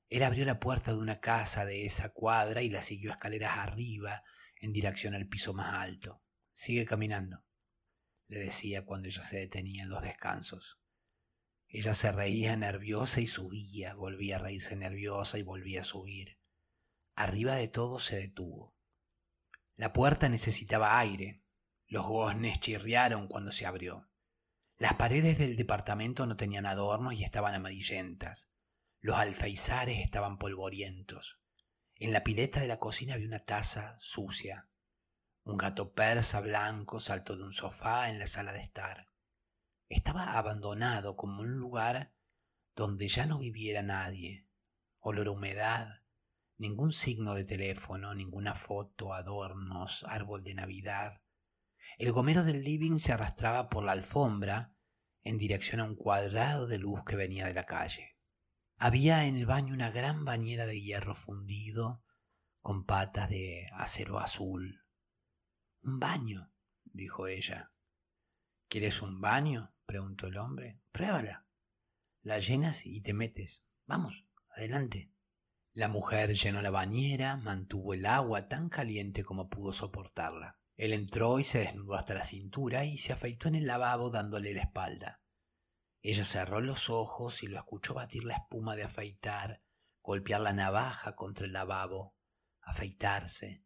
Él 0.07 0.21
abrió 0.21 0.45
la 0.45 0.59
puerta 0.59 0.91
de 0.91 0.99
una 0.99 1.19
casa 1.19 1.65
de 1.65 1.87
esa 1.87 2.09
cuadra 2.09 2.61
y 2.61 2.69
la 2.69 2.83
siguió 2.83 3.09
escaleras 3.09 3.57
arriba 3.57 4.21
en 4.59 4.71
dirección 4.71 5.15
al 5.15 5.27
piso 5.27 5.55
más 5.55 5.73
alto. 5.73 6.21
Sigue 6.53 6.85
caminando, 6.85 7.43
le 8.27 8.37
decía 8.37 8.85
cuando 8.85 9.07
ella 9.07 9.23
se 9.23 9.39
detenía 9.39 9.81
en 9.81 9.89
los 9.89 10.03
descansos. 10.03 10.79
Ella 11.67 11.95
se 11.95 12.11
reía 12.11 12.55
nerviosa 12.55 13.19
y 13.19 13.25
subía, 13.25 13.95
volvía 13.95 14.35
a 14.35 14.39
reírse 14.41 14.75
nerviosa 14.75 15.39
y 15.39 15.41
volvía 15.41 15.81
a 15.81 15.85
subir. 15.85 16.37
Arriba 17.15 17.55
de 17.55 17.67
todo 17.67 17.99
se 17.99 18.17
detuvo. 18.17 18.75
La 19.75 19.93
puerta 19.93 20.29
necesitaba 20.29 20.99
aire. 20.99 21.43
Los 21.87 22.05
goznes 22.05 22.59
chirriaron 22.59 23.27
cuando 23.27 23.51
se 23.51 23.65
abrió. 23.65 24.09
Las 24.77 24.95
paredes 24.95 25.37
del 25.37 25.57
departamento 25.57 26.25
no 26.25 26.35
tenían 26.37 26.65
adornos 26.65 27.13
y 27.13 27.23
estaban 27.23 27.53
amarillentas. 27.53 28.51
Los 28.99 29.17
alfeizares 29.17 29.99
estaban 29.99 30.37
polvorientos. 30.37 31.39
En 31.95 32.13
la 32.13 32.23
pileta 32.23 32.59
de 32.59 32.67
la 32.67 32.79
cocina 32.79 33.13
había 33.13 33.27
una 33.27 33.39
taza 33.39 33.97
sucia. 33.99 34.69
Un 35.43 35.57
gato 35.57 35.93
persa 35.93 36.41
blanco 36.41 36.99
saltó 36.99 37.35
de 37.35 37.43
un 37.43 37.53
sofá 37.53 38.09
en 38.09 38.19
la 38.19 38.27
sala 38.27 38.53
de 38.53 38.61
estar. 38.61 39.07
Estaba 39.89 40.37
abandonado 40.37 41.15
como 41.15 41.41
un 41.41 41.57
lugar 41.57 42.13
donde 42.75 43.07
ya 43.07 43.25
no 43.25 43.37
viviera 43.37 43.81
nadie. 43.81 44.47
Olor 44.99 45.27
a 45.27 45.31
humedad, 45.31 46.00
ningún 46.61 46.91
signo 46.91 47.33
de 47.33 47.43
teléfono, 47.43 48.13
ninguna 48.13 48.53
foto, 48.53 49.15
adornos, 49.15 50.05
árbol 50.07 50.43
de 50.43 50.53
Navidad. 50.53 51.19
El 51.97 52.11
gomero 52.11 52.43
del 52.43 52.63
living 52.63 52.99
se 52.99 53.11
arrastraba 53.11 53.67
por 53.67 53.83
la 53.83 53.93
alfombra 53.93 54.75
en 55.23 55.39
dirección 55.39 55.81
a 55.81 55.85
un 55.85 55.95
cuadrado 55.95 56.67
de 56.67 56.77
luz 56.77 57.03
que 57.03 57.15
venía 57.15 57.47
de 57.47 57.55
la 57.55 57.65
calle. 57.65 58.15
Había 58.77 59.25
en 59.25 59.37
el 59.37 59.47
baño 59.47 59.73
una 59.73 59.89
gran 59.89 60.23
bañera 60.23 60.67
de 60.67 60.79
hierro 60.79 61.15
fundido 61.15 62.03
con 62.59 62.85
patas 62.85 63.27
de 63.31 63.67
acero 63.73 64.19
azul. 64.19 64.85
Un 65.81 65.99
baño, 65.99 66.53
dijo 66.85 67.25
ella. 67.25 67.71
¿Quieres 68.67 69.01
un 69.01 69.19
baño? 69.19 69.73
preguntó 69.87 70.27
el 70.27 70.37
hombre. 70.37 70.79
Pruébala. 70.91 71.47
La 72.21 72.37
llenas 72.37 72.85
y 72.85 73.01
te 73.01 73.13
metes. 73.13 73.63
Vamos, 73.87 74.27
adelante. 74.55 75.11
La 75.73 75.87
mujer 75.87 76.33
llenó 76.33 76.61
la 76.61 76.69
bañera, 76.69 77.37
mantuvo 77.37 77.93
el 77.93 78.05
agua 78.05 78.49
tan 78.49 78.67
caliente 78.67 79.23
como 79.23 79.49
pudo 79.49 79.71
soportarla. 79.71 80.59
Él 80.75 80.91
entró 80.91 81.39
y 81.39 81.45
se 81.45 81.59
desnudó 81.59 81.95
hasta 81.95 82.13
la 82.13 82.25
cintura 82.25 82.83
y 82.83 82.97
se 82.97 83.13
afeitó 83.13 83.47
en 83.47 83.55
el 83.55 83.67
lavabo 83.67 84.09
dándole 84.09 84.53
la 84.53 84.63
espalda. 84.63 85.21
Ella 86.01 86.25
cerró 86.25 86.59
los 86.59 86.89
ojos 86.89 87.43
y 87.43 87.47
lo 87.47 87.57
escuchó 87.57 87.93
batir 87.93 88.25
la 88.25 88.35
espuma 88.35 88.75
de 88.75 88.83
afeitar, 88.83 89.61
golpear 90.01 90.41
la 90.41 90.51
navaja 90.51 91.15
contra 91.15 91.45
el 91.45 91.53
lavabo, 91.53 92.15
afeitarse. 92.61 93.63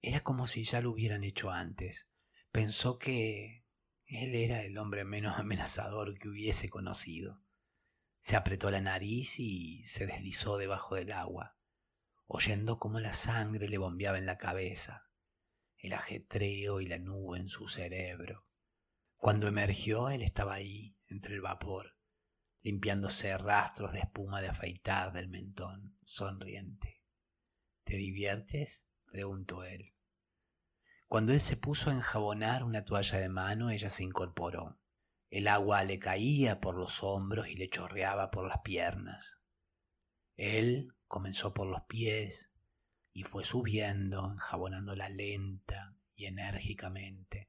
Era 0.00 0.24
como 0.24 0.46
si 0.46 0.64
ya 0.64 0.80
lo 0.80 0.90
hubieran 0.90 1.22
hecho 1.22 1.50
antes. 1.50 2.08
Pensó 2.50 2.98
que 2.98 3.64
él 4.06 4.34
era 4.34 4.62
el 4.62 4.76
hombre 4.78 5.04
menos 5.04 5.38
amenazador 5.38 6.18
que 6.18 6.28
hubiese 6.28 6.68
conocido. 6.68 7.41
Se 8.22 8.36
apretó 8.36 8.70
la 8.70 8.80
nariz 8.80 9.40
y 9.40 9.84
se 9.84 10.06
deslizó 10.06 10.56
debajo 10.56 10.94
del 10.94 11.10
agua, 11.10 11.56
oyendo 12.26 12.78
cómo 12.78 13.00
la 13.00 13.12
sangre 13.14 13.68
le 13.68 13.78
bombeaba 13.78 14.16
en 14.16 14.26
la 14.26 14.38
cabeza, 14.38 15.10
el 15.76 15.92
ajetreo 15.92 16.80
y 16.80 16.86
la 16.86 16.98
nube 16.98 17.40
en 17.40 17.48
su 17.48 17.68
cerebro. 17.68 18.46
Cuando 19.16 19.48
emergió, 19.48 20.08
él 20.08 20.22
estaba 20.22 20.54
ahí, 20.54 20.96
entre 21.08 21.34
el 21.34 21.40
vapor, 21.40 21.96
limpiándose 22.62 23.36
rastros 23.36 23.92
de 23.92 23.98
espuma 23.98 24.40
de 24.40 24.48
afeitar 24.48 25.12
del 25.12 25.28
mentón, 25.28 25.98
sonriente. 26.04 27.02
¿Te 27.82 27.96
diviertes? 27.96 28.84
preguntó 29.04 29.64
él. 29.64 29.94
Cuando 31.08 31.32
él 31.32 31.40
se 31.40 31.56
puso 31.56 31.90
a 31.90 31.94
enjabonar 31.94 32.62
una 32.62 32.84
toalla 32.84 33.18
de 33.18 33.28
mano, 33.28 33.70
ella 33.70 33.90
se 33.90 34.04
incorporó. 34.04 34.78
El 35.32 35.48
agua 35.48 35.82
le 35.82 35.98
caía 35.98 36.60
por 36.60 36.76
los 36.76 37.02
hombros 37.02 37.48
y 37.48 37.54
le 37.54 37.70
chorreaba 37.70 38.30
por 38.30 38.46
las 38.46 38.60
piernas. 38.60 39.38
Él 40.36 40.92
comenzó 41.06 41.54
por 41.54 41.66
los 41.68 41.84
pies 41.84 42.52
y 43.14 43.22
fue 43.22 43.42
subiendo, 43.42 44.30
enjabonándola 44.30 45.08
lenta 45.08 45.96
y 46.14 46.26
enérgicamente. 46.26 47.48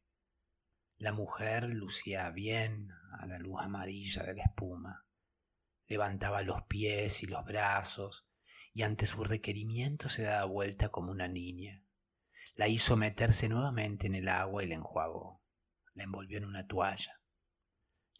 La 0.98 1.12
mujer 1.12 1.66
lucía 1.66 2.30
bien 2.30 2.88
a 3.20 3.26
la 3.26 3.38
luz 3.38 3.60
amarilla 3.60 4.24
de 4.24 4.36
la 4.36 4.44
espuma. 4.44 5.06
Levantaba 5.88 6.42
los 6.42 6.64
pies 6.70 7.22
y 7.22 7.26
los 7.26 7.44
brazos 7.44 8.26
y 8.72 8.84
ante 8.84 9.06
su 9.06 9.26
requerimiento 9.26 10.08
se 10.08 10.24
daba 10.24 10.46
vuelta 10.46 10.88
como 10.88 11.12
una 11.12 11.28
niña. 11.28 11.84
La 12.56 12.70
hizo 12.70 12.96
meterse 12.96 13.50
nuevamente 13.50 14.08
en 14.08 14.16
el 14.16 14.30
agua 14.30 14.64
y 14.64 14.68
la 14.68 14.76
enjuagó. 14.76 15.44
La 15.96 16.04
envolvió 16.04 16.38
en 16.38 16.46
una 16.46 16.66
toalla. 16.66 17.20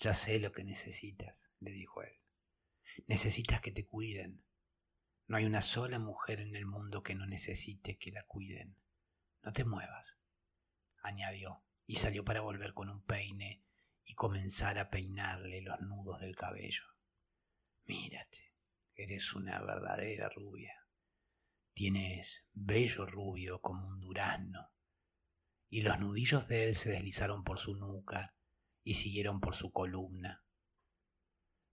Ya 0.04 0.14
sé 0.14 0.38
lo 0.38 0.52
que 0.52 0.66
necesitas, 0.66 1.50
le 1.62 1.72
dijo 1.72 2.04
él. 2.04 2.20
Necesitas 3.08 3.62
que 3.62 3.72
te 3.72 3.86
cuiden. 3.86 4.44
No 5.28 5.38
hay 5.38 5.46
una 5.46 5.62
sola 5.62 5.98
mujer 5.98 6.42
en 6.42 6.58
el 6.58 6.66
mundo 6.66 7.04
que 7.04 7.16
no 7.16 7.26
necesite 7.26 7.98
que 7.98 8.12
la 8.12 8.26
cuiden. 8.26 8.76
No 9.44 9.54
te 9.54 9.64
muevas, 9.64 10.18
añadió, 11.04 11.64
y 11.86 11.96
salió 11.96 12.26
para 12.26 12.42
volver 12.42 12.74
con 12.74 12.90
un 12.90 13.02
peine 13.06 13.64
y 14.04 14.14
comenzar 14.16 14.78
a 14.78 14.90
peinarle 14.90 15.62
los 15.62 15.80
nudos 15.80 16.20
del 16.20 16.36
cabello. 16.36 16.84
Mírate, 17.86 18.58
eres 18.96 19.34
una 19.34 19.62
verdadera 19.62 20.28
rubia. 20.28 20.86
Tienes 21.74 22.46
bello 22.52 23.06
rubio 23.06 23.62
como 23.62 23.88
un 23.88 24.02
durazno. 24.02 24.70
Y 25.70 25.82
los 25.82 25.98
nudillos 25.98 26.50
de 26.50 26.66
él 26.66 26.76
se 26.76 26.92
deslizaron 26.92 27.46
por 27.46 27.58
su 27.58 27.76
nuca 27.76 28.36
y 28.84 28.96
siguieron 28.96 29.40
por 29.40 29.56
su 29.56 29.72
columna. 29.72 30.44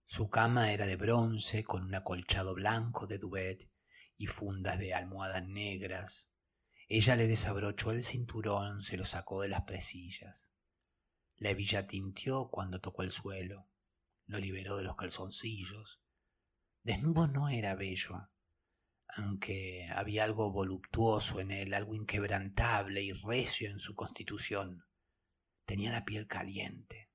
Su 0.05 0.29
cama 0.29 0.73
era 0.73 0.85
de 0.85 0.97
bronce 0.97 1.63
con 1.63 1.83
un 1.83 1.95
acolchado 1.95 2.53
blanco 2.53 3.07
de 3.07 3.17
duvet 3.17 3.69
y 4.17 4.27
fundas 4.27 4.77
de 4.77 4.93
almohadas 4.93 5.47
negras. 5.47 6.29
Ella 6.87 7.15
le 7.15 7.27
desabrochó 7.27 7.91
el 7.91 8.03
cinturón, 8.03 8.81
se 8.81 8.97
lo 8.97 9.05
sacó 9.05 9.41
de 9.41 9.49
las 9.49 9.63
presillas. 9.63 10.49
La 11.37 11.51
hebilla 11.51 11.87
tintió 11.87 12.49
cuando 12.49 12.81
tocó 12.81 13.03
el 13.03 13.11
suelo, 13.11 13.69
lo 14.25 14.37
liberó 14.37 14.77
de 14.77 14.83
los 14.83 14.95
calzoncillos. 14.95 16.01
Desnudo 16.83 17.27
no 17.27 17.49
era 17.49 17.75
bello, 17.75 18.29
aunque 19.07 19.87
había 19.93 20.23
algo 20.23 20.51
voluptuoso 20.51 21.39
en 21.39 21.51
él, 21.51 21.73
algo 21.73 21.95
inquebrantable 21.95 23.01
y 23.01 23.11
recio 23.13 23.69
en 23.69 23.79
su 23.79 23.95
constitución. 23.95 24.85
Tenía 25.71 25.93
la 25.93 26.03
piel 26.03 26.27
caliente. 26.27 27.09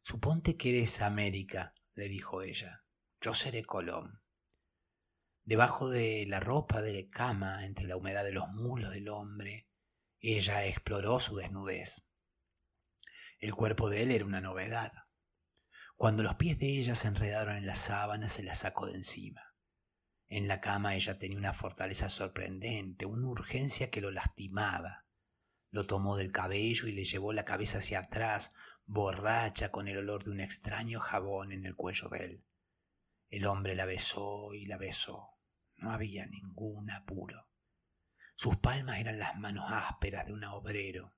Suponte 0.00 0.56
que 0.56 0.68
eres 0.68 1.00
América, 1.00 1.74
le 1.94 2.08
dijo 2.08 2.42
ella. 2.42 2.84
Yo 3.20 3.34
seré 3.34 3.64
Colón. 3.64 4.22
Debajo 5.42 5.90
de 5.90 6.24
la 6.28 6.38
ropa 6.38 6.82
de 6.82 6.92
la 6.92 7.10
cama, 7.10 7.66
entre 7.66 7.88
la 7.88 7.96
humedad 7.96 8.22
de 8.22 8.30
los 8.30 8.46
mulos 8.50 8.92
del 8.92 9.08
hombre, 9.08 9.66
ella 10.20 10.64
exploró 10.66 11.18
su 11.18 11.34
desnudez. 11.34 12.06
El 13.40 13.56
cuerpo 13.56 13.90
de 13.90 14.04
él 14.04 14.12
era 14.12 14.24
una 14.24 14.40
novedad. 14.40 14.92
Cuando 15.96 16.22
los 16.22 16.36
pies 16.36 16.60
de 16.60 16.78
ella 16.78 16.94
se 16.94 17.08
enredaron 17.08 17.56
en 17.56 17.66
la 17.66 17.74
sábana, 17.74 18.28
se 18.28 18.44
la 18.44 18.54
sacó 18.54 18.86
de 18.86 18.94
encima. 18.94 19.52
En 20.28 20.46
la 20.46 20.60
cama 20.60 20.94
ella 20.94 21.18
tenía 21.18 21.38
una 21.38 21.52
fortaleza 21.52 22.08
sorprendente, 22.08 23.04
una 23.04 23.26
urgencia 23.26 23.90
que 23.90 24.00
lo 24.00 24.12
lastimaba. 24.12 25.03
Lo 25.74 25.86
tomó 25.86 26.16
del 26.16 26.30
cabello 26.30 26.86
y 26.86 26.92
le 26.92 27.02
llevó 27.02 27.32
la 27.32 27.44
cabeza 27.44 27.78
hacia 27.78 27.98
atrás, 27.98 28.54
borracha 28.86 29.72
con 29.72 29.88
el 29.88 29.96
olor 29.96 30.22
de 30.22 30.30
un 30.30 30.38
extraño 30.38 31.00
jabón 31.00 31.50
en 31.50 31.64
el 31.66 31.74
cuello 31.74 32.08
de 32.10 32.24
él. 32.24 32.44
El 33.28 33.44
hombre 33.46 33.74
la 33.74 33.84
besó 33.84 34.54
y 34.54 34.66
la 34.66 34.76
besó. 34.76 35.30
No 35.74 35.90
había 35.90 36.26
ningún 36.26 36.92
apuro. 36.92 37.48
Sus 38.36 38.56
palmas 38.58 39.00
eran 39.00 39.18
las 39.18 39.36
manos 39.36 39.64
ásperas 39.68 40.26
de 40.26 40.34
un 40.34 40.44
obrero. 40.44 41.16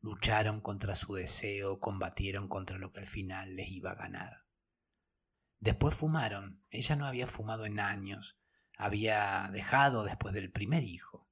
Lucharon 0.00 0.60
contra 0.60 0.96
su 0.96 1.14
deseo, 1.14 1.78
combatieron 1.78 2.48
contra 2.48 2.78
lo 2.78 2.90
que 2.90 2.98
al 2.98 3.06
final 3.06 3.54
les 3.54 3.68
iba 3.68 3.92
a 3.92 3.94
ganar. 3.94 4.44
Después 5.60 5.94
fumaron. 5.94 6.64
Ella 6.70 6.96
no 6.96 7.06
había 7.06 7.28
fumado 7.28 7.64
en 7.64 7.78
años. 7.78 8.40
Había 8.76 9.48
dejado 9.52 10.02
después 10.02 10.34
del 10.34 10.50
primer 10.50 10.82
hijo. 10.82 11.27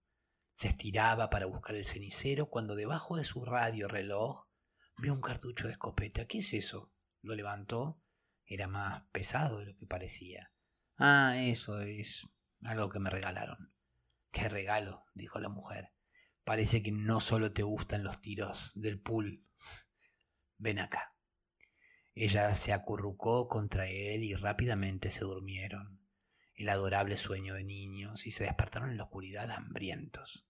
Se 0.56 0.68
estiraba 0.68 1.28
para 1.28 1.44
buscar 1.44 1.76
el 1.76 1.84
cenicero 1.84 2.46
cuando 2.46 2.76
debajo 2.76 3.18
de 3.18 3.24
su 3.24 3.44
radio 3.44 3.88
reloj 3.88 4.46
vio 4.96 5.12
un 5.12 5.20
cartucho 5.20 5.66
de 5.66 5.74
escopeta. 5.74 6.26
¿Qué 6.26 6.38
es 6.38 6.54
eso? 6.54 6.90
Lo 7.20 7.34
levantó. 7.34 8.00
Era 8.46 8.66
más 8.66 9.02
pesado 9.12 9.58
de 9.58 9.66
lo 9.66 9.76
que 9.76 9.86
parecía. 9.86 10.50
Ah, 10.96 11.34
eso 11.36 11.82
es 11.82 12.26
algo 12.62 12.88
que 12.88 12.98
me 13.00 13.10
regalaron. 13.10 13.74
¿Qué 14.30 14.48
regalo? 14.48 15.04
dijo 15.12 15.38
la 15.40 15.50
mujer. 15.50 15.92
Parece 16.42 16.82
que 16.82 16.90
no 16.90 17.20
solo 17.20 17.52
te 17.52 17.62
gustan 17.62 18.02
los 18.02 18.22
tiros 18.22 18.72
del 18.74 18.98
pool. 18.98 19.44
Ven 20.56 20.78
acá. 20.78 21.14
Ella 22.14 22.54
se 22.54 22.72
acurrucó 22.72 23.46
contra 23.46 23.88
él 23.88 24.24
y 24.24 24.34
rápidamente 24.34 25.10
se 25.10 25.20
durmieron 25.20 26.00
el 26.54 26.70
adorable 26.70 27.18
sueño 27.18 27.52
de 27.52 27.64
niños 27.64 28.26
y 28.26 28.30
se 28.30 28.44
despertaron 28.44 28.88
en 28.88 28.96
la 28.96 29.04
oscuridad 29.04 29.50
hambrientos. 29.50 30.45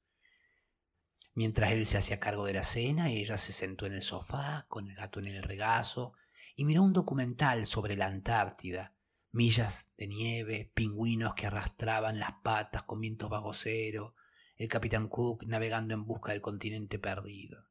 Mientras 1.36 1.72
él 1.72 1.84
se 1.84 1.98
hacía 1.98 2.18
cargo 2.18 2.46
de 2.46 2.54
la 2.54 2.62
cena, 2.62 3.10
ella 3.10 3.36
se 3.36 3.52
sentó 3.52 3.84
en 3.84 3.92
el 3.92 4.00
sofá 4.00 4.64
con 4.70 4.88
el 4.88 4.96
gato 4.96 5.20
en 5.20 5.26
el 5.26 5.42
regazo 5.42 6.14
y 6.56 6.64
miró 6.64 6.82
un 6.82 6.94
documental 6.94 7.66
sobre 7.66 7.94
la 7.94 8.06
Antártida, 8.06 8.94
millas 9.32 9.92
de 9.98 10.06
nieve, 10.06 10.72
pingüinos 10.72 11.34
que 11.34 11.46
arrastraban 11.46 12.18
las 12.18 12.32
patas 12.42 12.84
con 12.84 13.02
vientos 13.02 13.28
bagoceros, 13.28 14.14
el 14.56 14.68
capitán 14.68 15.08
Cook 15.08 15.44
navegando 15.44 15.92
en 15.92 16.06
busca 16.06 16.32
del 16.32 16.40
continente 16.40 16.98
perdido. 16.98 17.68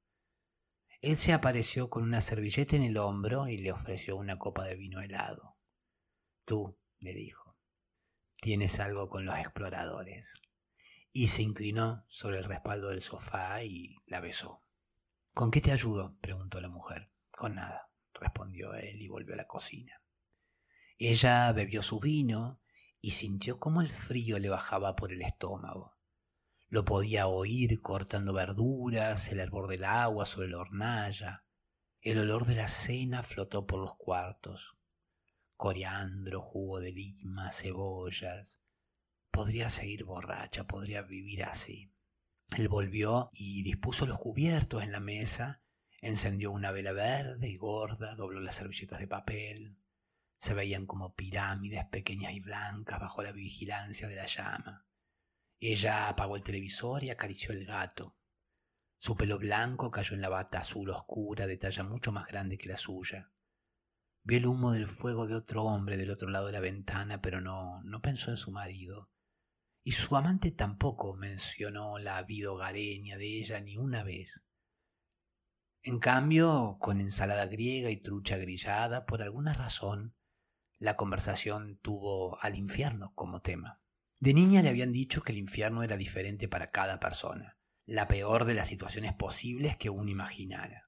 Él 1.02 1.18
se 1.18 1.34
apareció 1.34 1.90
con 1.90 2.04
una 2.04 2.22
servilleta 2.22 2.76
en 2.76 2.84
el 2.84 2.98
hombro 2.98 3.48
y 3.48 3.58
le 3.58 3.72
ofreció 3.72 4.16
una 4.16 4.38
copa 4.38 4.66
de 4.66 4.76
vino 4.76 5.02
helado. 5.02 5.58
Tú, 6.46 6.78
le 7.00 7.16
dijo, 7.16 7.58
tienes 8.40 8.80
algo 8.80 9.10
con 9.10 9.26
los 9.26 9.40
exploradores. 9.40 10.40
Y 11.18 11.30
se 11.30 11.44
inclinó 11.44 12.04
sobre 12.10 12.40
el 12.40 12.44
respaldo 12.44 12.90
del 12.90 13.00
sofá 13.00 13.64
y 13.64 13.96
la 14.06 14.20
besó. 14.20 14.62
¿Con 15.34 15.50
qué 15.50 15.62
te 15.62 15.72
ayudo? 15.72 16.18
preguntó 16.20 16.60
la 16.60 16.68
mujer. 16.68 17.10
Con 17.32 17.56
nada. 17.56 17.90
respondió 18.14 18.74
él 18.74 19.02
y 19.02 19.08
volvió 19.08 19.34
a 19.34 19.38
la 19.38 19.48
cocina. 19.48 20.02
Ella 20.98 21.50
bebió 21.54 21.84
su 21.84 22.02
vino 22.02 22.60
y 23.00 23.12
sintió 23.12 23.62
cómo 23.62 23.80
el 23.80 23.88
frío 23.88 24.40
le 24.40 24.50
bajaba 24.50 24.98
por 24.98 25.14
el 25.14 25.22
estómago. 25.22 25.96
Lo 26.68 26.84
podía 26.84 27.28
oír 27.28 27.80
cortando 27.80 28.34
verduras, 28.34 29.32
el 29.32 29.40
hervor 29.40 29.70
del 29.70 29.86
agua 29.86 30.26
sobre 30.26 30.50
la 30.50 30.58
hornalla. 30.58 31.46
El 32.02 32.20
olor 32.20 32.46
de 32.46 32.56
la 32.56 32.68
cena 32.68 33.24
flotó 33.24 33.66
por 33.66 33.80
los 33.80 33.96
cuartos. 33.96 34.76
Coriandro, 35.56 36.42
jugo 36.42 36.82
de 36.82 36.92
lima, 36.92 37.54
cebollas. 37.54 38.65
Podría 39.36 39.70
seguir 39.70 40.06
borracha, 40.06 40.64
podría 40.64 41.02
vivir 41.02 41.44
así. 41.44 41.92
Él 42.56 42.70
volvió 42.70 43.32
y 43.34 43.64
dispuso 43.64 44.06
los 44.06 44.18
cubiertos 44.18 44.82
en 44.82 44.94
la 44.94 45.02
mesa, 45.02 45.62
encendió 46.00 46.54
una 46.54 46.72
vela 46.72 46.94
verde 46.94 47.50
y 47.50 47.58
gorda, 47.58 48.16
dobló 48.16 48.40
las 48.40 48.56
servilletas 48.56 48.98
de 48.98 49.10
papel. 49.10 49.78
Se 50.38 50.54
veían 50.54 50.86
como 50.86 51.16
pirámides 51.16 51.84
pequeñas 51.88 52.32
y 52.32 52.40
blancas 52.40 52.98
bajo 52.98 53.24
la 53.24 53.34
vigilancia 53.34 54.08
de 54.08 54.16
la 54.16 54.26
llama. 54.26 54.88
Ella 55.60 56.08
apagó 56.08 56.38
el 56.38 56.44
televisor 56.44 57.04
y 57.04 57.10
acarició 57.10 57.52
el 57.52 57.66
gato. 57.66 58.16
Su 58.98 59.18
pelo 59.18 59.38
blanco 59.38 59.92
cayó 59.92 60.16
en 60.16 60.22
la 60.22 60.30
bata 60.30 60.60
azul 60.60 60.92
oscura 60.92 61.46
de 61.46 61.58
talla 61.58 61.84
mucho 61.84 62.14
más 62.14 62.26
grande 62.28 62.58
que 62.58 62.70
la 62.70 62.78
suya. 62.78 63.32
Vio 64.24 64.38
el 64.38 64.46
humo 64.46 64.72
del 64.72 64.88
fuego 64.88 65.28
de 65.28 65.36
otro 65.36 65.66
hombre 65.66 65.98
del 65.98 66.12
otro 66.12 66.30
lado 66.30 66.46
de 66.46 66.54
la 66.54 66.62
ventana, 66.62 67.22
pero 67.22 67.42
no, 67.42 67.84
no 67.84 68.02
pensó 68.02 68.32
en 68.32 68.38
su 68.38 68.50
marido. 68.52 69.10
Y 69.88 69.92
su 69.92 70.16
amante 70.16 70.50
tampoco 70.50 71.14
mencionó 71.14 72.00
la 72.00 72.24
vida 72.24 72.52
hogareña 72.52 73.18
de 73.18 73.38
ella 73.38 73.62
ni 73.62 73.78
una 73.78 74.04
vez. 74.04 74.44
En 75.84 76.00
cambio, 76.00 76.78
con 76.80 77.00
ensalada 77.00 77.46
griega 77.46 77.92
y 77.92 77.98
trucha 77.98 78.36
grillada, 78.38 79.06
por 79.06 79.22
alguna 79.22 79.54
razón, 79.54 80.16
la 80.80 80.96
conversación 80.96 81.78
tuvo 81.84 82.42
al 82.42 82.56
infierno 82.56 83.14
como 83.14 83.42
tema. 83.42 83.80
De 84.20 84.34
niña 84.34 84.64
le 84.64 84.70
habían 84.70 84.92
dicho 84.92 85.22
que 85.22 85.34
el 85.34 85.38
infierno 85.38 85.84
era 85.84 85.98
diferente 85.98 86.48
para 86.48 86.72
cada 86.72 87.00
persona, 87.00 87.60
la 87.86 88.08
peor 88.08 88.46
de 88.46 88.56
las 88.56 88.68
situaciones 88.68 89.14
posibles 89.14 89.78
que 89.78 89.92
uno 89.92 90.10
imaginara. 90.10 90.85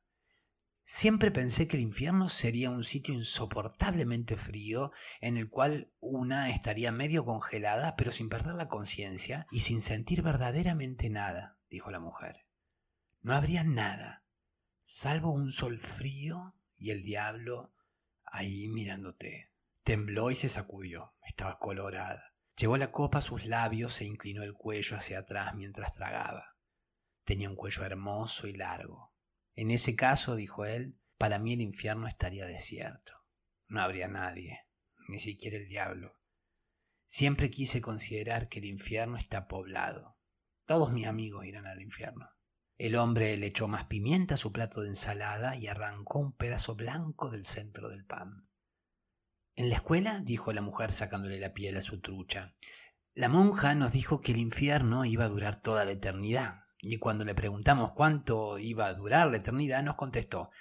Siempre 0.89 1.31
pensé 1.31 1.67
que 1.67 1.75
el 1.75 1.83
infierno 1.83 2.29
sería 2.29 2.71
un 2.71 2.85
sitio 2.85 3.13
insoportablemente 3.13 4.37
frío 4.37 4.93
en 5.19 5.35
el 5.35 5.49
cual 5.49 5.91
una 5.99 6.49
estaría 6.49 6.93
medio 6.93 7.25
congelada 7.25 7.97
pero 7.97 8.13
sin 8.13 8.29
perder 8.29 8.55
la 8.55 8.67
conciencia 8.67 9.47
y 9.51 9.59
sin 9.59 9.81
sentir 9.81 10.21
verdaderamente 10.21 11.09
nada, 11.09 11.59
dijo 11.69 11.91
la 11.91 11.99
mujer. 11.99 12.45
No 13.19 13.33
habría 13.33 13.65
nada, 13.65 14.23
salvo 14.85 15.33
un 15.33 15.51
sol 15.51 15.77
frío 15.77 16.55
y 16.77 16.91
el 16.91 17.03
diablo 17.03 17.73
ahí 18.23 18.69
mirándote. 18.69 19.51
Tembló 19.83 20.31
y 20.31 20.37
se 20.37 20.47
sacudió. 20.47 21.15
Estaba 21.21 21.59
colorada. 21.59 22.33
Llevó 22.55 22.77
la 22.77 22.93
copa 22.93 23.17
a 23.17 23.21
sus 23.21 23.45
labios 23.45 23.99
e 23.99 24.05
inclinó 24.05 24.41
el 24.41 24.53
cuello 24.53 24.95
hacia 24.95 25.19
atrás 25.19 25.53
mientras 25.53 25.93
tragaba. 25.93 26.55
Tenía 27.25 27.49
un 27.49 27.57
cuello 27.57 27.83
hermoso 27.83 28.47
y 28.47 28.53
largo. 28.53 29.16
En 29.57 29.71
ese 29.71 29.95
caso, 29.95 30.35
dijo 30.35 30.65
él, 30.65 30.99
para 31.17 31.39
mí 31.39 31.53
el 31.53 31.61
infierno 31.61 32.07
estaría 32.07 32.45
desierto. 32.45 33.13
No 33.67 33.81
habría 33.81 34.07
nadie, 34.07 34.61
ni 35.09 35.17
siquiera 35.17 35.57
el 35.57 35.67
diablo. 35.67 36.13
Siempre 37.07 37.49
quise 37.49 37.81
considerar 37.81 38.49
que 38.49 38.59
el 38.59 38.65
infierno 38.65 39.17
está 39.17 39.47
poblado. 39.47 40.19
Todos 40.65 40.93
mis 40.93 41.07
amigos 41.07 41.43
irán 41.45 41.65
al 41.65 41.81
infierno. 41.81 42.29
El 42.77 42.95
hombre 42.95 43.35
le 43.35 43.47
echó 43.47 43.67
más 43.67 43.85
pimienta 43.85 44.35
a 44.35 44.37
su 44.37 44.51
plato 44.51 44.81
de 44.81 44.89
ensalada 44.89 45.55
y 45.55 45.65
arrancó 45.65 46.19
un 46.19 46.37
pedazo 46.37 46.75
blanco 46.75 47.31
del 47.31 47.43
centro 47.43 47.89
del 47.89 48.05
pan. 48.05 48.47
En 49.55 49.69
la 49.69 49.75
escuela, 49.75 50.19
dijo 50.19 50.53
la 50.53 50.61
mujer 50.61 50.91
sacándole 50.91 51.39
la 51.39 51.53
piel 51.53 51.77
a 51.77 51.81
su 51.81 51.99
trucha, 51.99 52.53
la 53.15 53.27
monja 53.27 53.73
nos 53.73 53.91
dijo 53.91 54.21
que 54.21 54.33
el 54.33 54.37
infierno 54.37 55.03
iba 55.03 55.25
a 55.25 55.29
durar 55.29 55.59
toda 55.59 55.83
la 55.83 55.93
eternidad. 55.93 56.66
Y 56.81 56.97
cuando 56.97 57.25
le 57.25 57.35
preguntamos 57.35 57.91
cuánto 57.93 58.59
iba 58.59 58.85
a 58.85 58.93
durar 58.93 59.29
la 59.29 59.37
eternidad, 59.37 59.83
nos 59.83 59.95
contestó, 59.95 60.51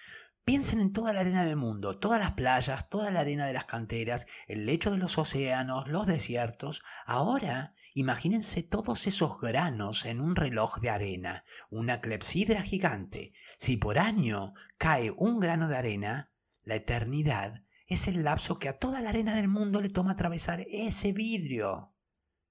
piensen 0.44 0.81
en 0.81 0.92
toda 0.92 1.12
la 1.12 1.20
arena 1.20 1.44
del 1.44 1.57
mundo, 1.57 1.98
todas 1.98 2.20
las 2.20 2.33
playas, 2.33 2.88
toda 2.88 3.11
la 3.11 3.20
arena 3.20 3.46
de 3.46 3.52
las 3.52 3.64
canteras, 3.64 4.26
el 4.46 4.64
lecho 4.64 4.90
de 4.92 4.98
los 4.98 5.18
océanos, 5.18 5.88
los 5.88 6.07
desiertos. 6.07 6.83
Ahora, 7.05 7.74
imagínense 7.94 8.62
todos 8.62 9.07
esos 9.07 9.40
granos 9.40 10.07
en 10.07 10.20
un 10.20 10.37
reloj 10.37 10.79
de 10.79 10.90
arena, 10.90 11.44
una 11.68 12.00
clepsidra 12.00 12.62
gigante. 12.62 13.33
Si 13.59 13.76
por 13.76 13.98
año 13.98 14.55
cae 14.79 15.11
un 15.11 15.40
grano 15.40 15.68
de 15.68 15.76
arena, 15.76 16.31
la 16.62 16.76
eternidad 16.76 17.64
es 17.87 18.09
el 18.09 18.24
lapso 18.24 18.59
que 18.59 18.68
a 18.68 18.79
toda 18.79 19.00
la 19.00 19.11
arena 19.11 19.37
del 19.37 19.48
mundo 19.48 19.81
le 19.81 19.90
toma 19.90 20.12
atravesar 20.12 20.64
ese 20.70 21.12
vidrio. 21.12 21.92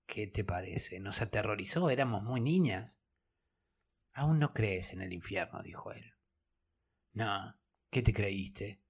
¿Qué 0.05 0.27
te 0.27 0.43
parece? 0.43 0.99
Nos 0.99 1.21
aterrorizó, 1.21 1.89
éramos 1.89 2.23
muy 2.23 2.41
niñas. 2.41 2.99
Aún 4.15 4.39
no 4.39 4.53
crees 4.53 4.93
en 4.93 5.01
el 5.01 5.11
infierno, 5.11 5.61
dijo 5.61 5.91
él. 5.91 6.13
No, 7.11 7.59
¿qué 7.89 8.01
te 8.01 8.13
creíste? 8.13 8.81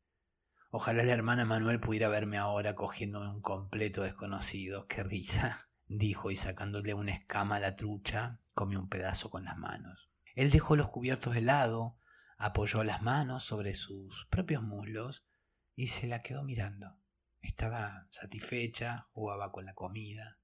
Ojalá 0.70 1.04
la 1.04 1.14
hermana 1.14 1.46
Manuel 1.46 1.80
pudiera 1.80 2.10
verme 2.10 2.38
ahora 2.38 2.76
cogiéndome 2.76 3.30
un 3.30 3.42
completo 3.42 4.04
desconocido. 4.04 4.86
Qué 4.86 5.02
risa, 5.02 5.68
dijo 5.88 6.30
y 6.30 6.36
sacándole 6.36 6.94
una 6.94 7.16
escama 7.16 7.56
a 7.56 7.60
la 7.60 7.76
trucha, 7.76 8.40
comió 8.54 8.80
un 8.80 8.88
pedazo 8.88 9.32
con 9.32 9.46
las 9.46 9.58
manos. 9.58 10.12
Él 10.36 10.52
dejó 10.52 10.76
los 10.76 10.90
cubiertos 10.90 11.34
de 11.34 11.42
lado, 11.42 11.98
apoyó 12.38 12.84
las 12.84 13.02
manos 13.02 13.44
sobre 13.44 13.74
sus 13.74 14.28
propios 14.30 14.62
muslos 14.62 15.26
y 15.74 15.88
se 15.88 16.06
la 16.06 16.22
quedó 16.22 16.44
mirando. 16.44 17.00
Estaba 17.42 18.08
satisfecha, 18.12 19.08
jugaba 19.12 19.52
con 19.52 19.66
la 19.66 19.74
comida. 19.74 20.38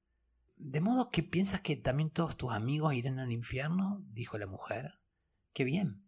¿De 0.64 0.80
modo 0.80 1.10
que 1.10 1.24
piensas 1.24 1.62
que 1.62 1.76
también 1.76 2.12
todos 2.12 2.38
tus 2.38 2.54
amigos 2.54 2.94
irán 2.94 3.18
al 3.18 3.32
infierno? 3.32 4.06
dijo 4.12 4.38
la 4.38 4.46
mujer. 4.46 5.00
Qué 5.54 5.64
bien, 5.64 6.06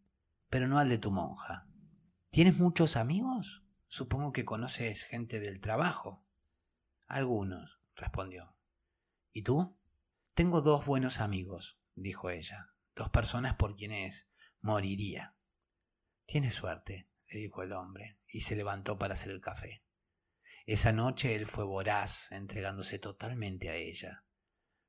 pero 0.51 0.67
no 0.67 0.77
al 0.77 0.89
de 0.89 0.99
tu 0.99 1.09
monja. 1.09 1.67
¿Tienes 2.29 2.59
muchos 2.59 2.95
amigos? 2.95 3.63
Supongo 3.87 4.31
que 4.31 4.45
conoces 4.45 5.05
gente 5.05 5.39
del 5.39 5.59
trabajo. 5.59 6.23
Algunos, 7.07 7.81
respondió. 7.95 8.55
¿Y 9.31 9.41
tú? 9.41 9.75
Tengo 10.35 10.61
dos 10.61 10.85
buenos 10.85 11.19
amigos, 11.19 11.79
dijo 11.95 12.29
ella, 12.29 12.75
dos 12.95 13.09
personas 13.09 13.55
por 13.55 13.75
quienes 13.75 14.29
moriría. 14.61 15.35
Tienes 16.27 16.53
suerte, 16.53 17.09
le 17.27 17.39
dijo 17.39 17.63
el 17.63 17.73
hombre, 17.73 18.19
y 18.27 18.41
se 18.41 18.55
levantó 18.55 18.99
para 18.99 19.15
hacer 19.15 19.31
el 19.31 19.41
café. 19.41 19.83
Esa 20.67 20.91
noche 20.91 21.33
él 21.35 21.47
fue 21.47 21.63
voraz, 21.63 22.31
entregándose 22.31 22.99
totalmente 22.99 23.71
a 23.71 23.75
ella. 23.75 24.23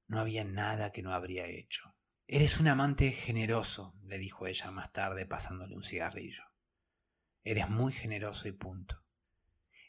No 0.07 0.21
había 0.21 0.45
nada 0.45 0.93
que 0.93 1.03
no 1.03 1.13
habría 1.13 1.47
hecho. 1.47 1.95
Eres 2.27 2.59
un 2.59 2.69
amante 2.69 3.11
generoso, 3.11 3.95
le 4.05 4.19
dijo 4.19 4.47
ella 4.47 4.71
más 4.71 4.93
tarde 4.93 5.27
pasándole 5.27 5.75
un 5.75 5.83
cigarrillo. 5.83 6.45
Eres 7.43 7.69
muy 7.69 7.93
generoso 7.93 8.49
y 8.49 8.53
punto. 8.53 9.03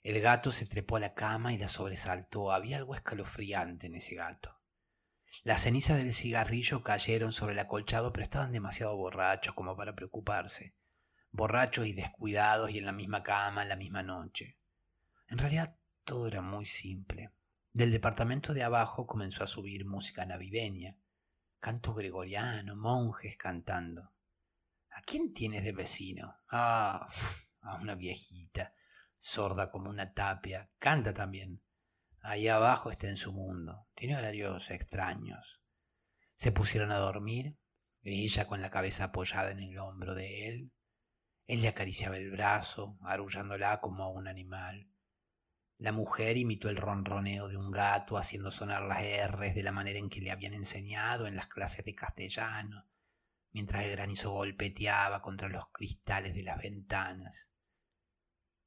El 0.03 0.21
gato 0.21 0.51
se 0.51 0.67
trepó 0.67 0.97
a 0.97 0.99
la 0.99 1.13
cama 1.13 1.53
y 1.53 1.57
la 1.57 1.69
sobresaltó. 1.69 2.51
Había 2.51 2.77
algo 2.77 2.93
escalofriante 2.93 3.87
en 3.87 3.95
ese 3.95 4.15
gato. 4.15 4.61
Las 5.43 5.61
cenizas 5.61 5.97
del 5.97 6.13
cigarrillo 6.13 6.83
cayeron 6.83 7.31
sobre 7.31 7.53
el 7.53 7.59
acolchado, 7.59 8.11
pero 8.11 8.23
estaban 8.23 8.51
demasiado 8.51 8.95
borrachos 8.95 9.53
como 9.53 9.75
para 9.75 9.95
preocuparse. 9.95 10.75
Borrachos 11.31 11.87
y 11.87 11.93
descuidados 11.93 12.71
y 12.71 12.77
en 12.77 12.85
la 12.85 12.91
misma 12.91 13.23
cama, 13.23 13.63
en 13.63 13.69
la 13.69 13.75
misma 13.75 14.03
noche. 14.03 14.57
En 15.27 15.37
realidad 15.37 15.75
todo 16.03 16.27
era 16.27 16.41
muy 16.41 16.65
simple. 16.65 17.31
Del 17.75 17.91
departamento 17.91 18.53
de 18.53 18.63
abajo 18.63 19.05
comenzó 19.05 19.43
a 19.43 19.47
subir 19.47 19.85
música 19.85 20.25
navideña, 20.25 20.97
canto 21.59 21.93
gregoriano, 21.93 22.77
monjes 22.77 23.35
cantando. 23.35 24.13
¿A 24.91 25.01
quién 25.01 25.33
tienes 25.33 25.65
de 25.65 25.73
vecino? 25.73 26.37
Ah, 26.49 27.05
a 27.59 27.75
una 27.75 27.95
viejita, 27.95 28.73
sorda 29.19 29.71
como 29.71 29.89
una 29.89 30.13
tapia, 30.13 30.71
canta 30.79 31.13
también. 31.13 31.61
Ahí 32.21 32.47
abajo 32.47 32.91
está 32.91 33.09
en 33.09 33.17
su 33.17 33.33
mundo, 33.33 33.89
tiene 33.93 34.15
horarios 34.15 34.71
extraños. 34.71 35.61
Se 36.35 36.53
pusieron 36.53 36.93
a 36.93 36.99
dormir, 36.99 37.57
ella 38.03 38.47
con 38.47 38.61
la 38.61 38.71
cabeza 38.71 39.03
apoyada 39.03 39.51
en 39.51 39.59
el 39.59 39.77
hombro 39.79 40.15
de 40.15 40.47
él. 40.47 40.71
Él 41.45 41.61
le 41.61 41.67
acariciaba 41.67 42.15
el 42.15 42.31
brazo, 42.31 42.97
arullándola 43.01 43.81
como 43.81 44.05
a 44.05 44.11
un 44.13 44.29
animal. 44.29 44.94
La 45.77 45.91
mujer 45.91 46.37
imitó 46.37 46.69
el 46.69 46.77
ronroneo 46.77 47.49
de 47.49 47.57
un 47.57 47.69
gato 47.69 48.17
haciendo 48.17 48.49
sonar 48.49 48.83
las 48.83 49.03
R's 49.29 49.53
de 49.53 49.63
la 49.63 49.73
manera 49.73 49.99
en 49.99 50.09
que 50.09 50.21
le 50.21 50.31
habían 50.31 50.53
enseñado 50.53 51.27
en 51.27 51.35
las 51.35 51.47
clases 51.47 51.83
de 51.83 51.93
castellano, 51.93 52.87
mientras 53.51 53.83
el 53.83 53.91
granizo 53.91 54.31
golpeteaba 54.31 55.21
contra 55.21 55.49
los 55.49 55.67
cristales 55.73 56.33
de 56.33 56.43
las 56.43 56.61
ventanas. 56.61 57.51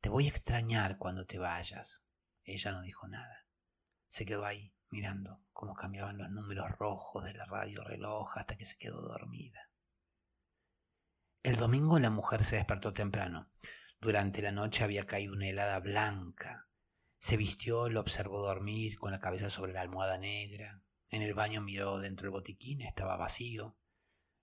Te 0.01 0.11
voy 0.11 0.27
a 0.27 0.31
extrañar 0.31 0.99
cuando 0.99 1.27
te 1.27 1.39
vayas. 1.39 2.05
Ella 2.45 2.73
no 2.73 2.83
dijo 2.83 3.09
nada. 3.09 3.47
Se 4.09 4.25
quedó 4.25 4.45
ahí, 4.45 4.75
mirando 4.91 5.43
cómo 5.53 5.75
cambiaban 5.75 6.19
los 6.19 6.31
números 6.31 6.71
rojos 6.79 7.25
de 7.25 7.35
la 7.35 7.47
radio 7.47 7.83
reloj 7.85 8.37
hasta 8.37 8.57
que 8.57 8.65
se 8.65 8.77
quedó 8.77 9.01
dormida. 9.01 9.71
El 11.43 11.57
domingo 11.57 11.99
la 11.99 12.11
mujer 12.11 12.45
se 12.45 12.57
despertó 12.57 12.93
temprano. 12.93 13.51
Durante 14.01 14.43
la 14.43 14.53
noche 14.53 14.85
había 14.85 15.07
caído 15.07 15.33
una 15.33 15.49
helada 15.49 15.81
blanca. 15.81 16.68
Se 17.19 17.37
vistió, 17.37 17.89
lo 17.89 18.01
observó 18.01 18.41
dormir 18.41 18.99
con 18.99 19.11
la 19.11 19.19
cabeza 19.19 19.51
sobre 19.51 19.73
la 19.73 19.81
almohada 19.81 20.19
negra. 20.19 20.83
En 21.11 21.23
el 21.23 21.35
baño 21.35 21.61
miró 21.61 21.99
dentro 21.99 22.27
del 22.27 22.33
botiquín, 22.33 22.81
estaba 22.83 23.17
vacío. 23.17 23.77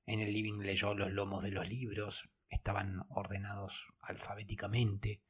En 0.05 0.19
el 0.19 0.33
living 0.33 0.59
leyó 0.59 0.93
los 0.93 1.11
lomos 1.11 1.41
de 1.41 1.51
los 1.51 1.67
libros, 1.67 2.29
estaban 2.49 3.05
ordenados 3.09 3.87
alfabéticamente. 4.01 5.23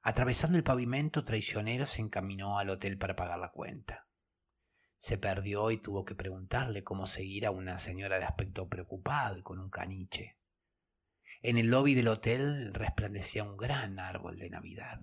Atravesando 0.00 0.56
el 0.56 0.64
pavimento 0.64 1.22
traicionero 1.22 1.84
se 1.84 2.00
encaminó 2.00 2.58
al 2.58 2.70
hotel 2.70 2.96
para 2.96 3.14
pagar 3.14 3.38
la 3.38 3.50
cuenta. 3.50 4.06
Se 4.96 5.18
perdió 5.18 5.70
y 5.70 5.76
tuvo 5.76 6.04
que 6.04 6.14
preguntarle 6.14 6.82
cómo 6.82 7.06
seguir 7.06 7.46
a 7.46 7.50
una 7.50 7.78
señora 7.78 8.18
de 8.18 8.24
aspecto 8.24 8.68
preocupado 8.68 9.42
con 9.44 9.58
un 9.58 9.70
caniche. 9.70 10.38
En 11.42 11.58
el 11.58 11.68
lobby 11.68 11.94
del 11.94 12.08
hotel 12.08 12.72
resplandecía 12.74 13.44
un 13.44 13.56
gran 13.56 13.98
árbol 14.00 14.38
de 14.38 14.50
Navidad. 14.50 14.98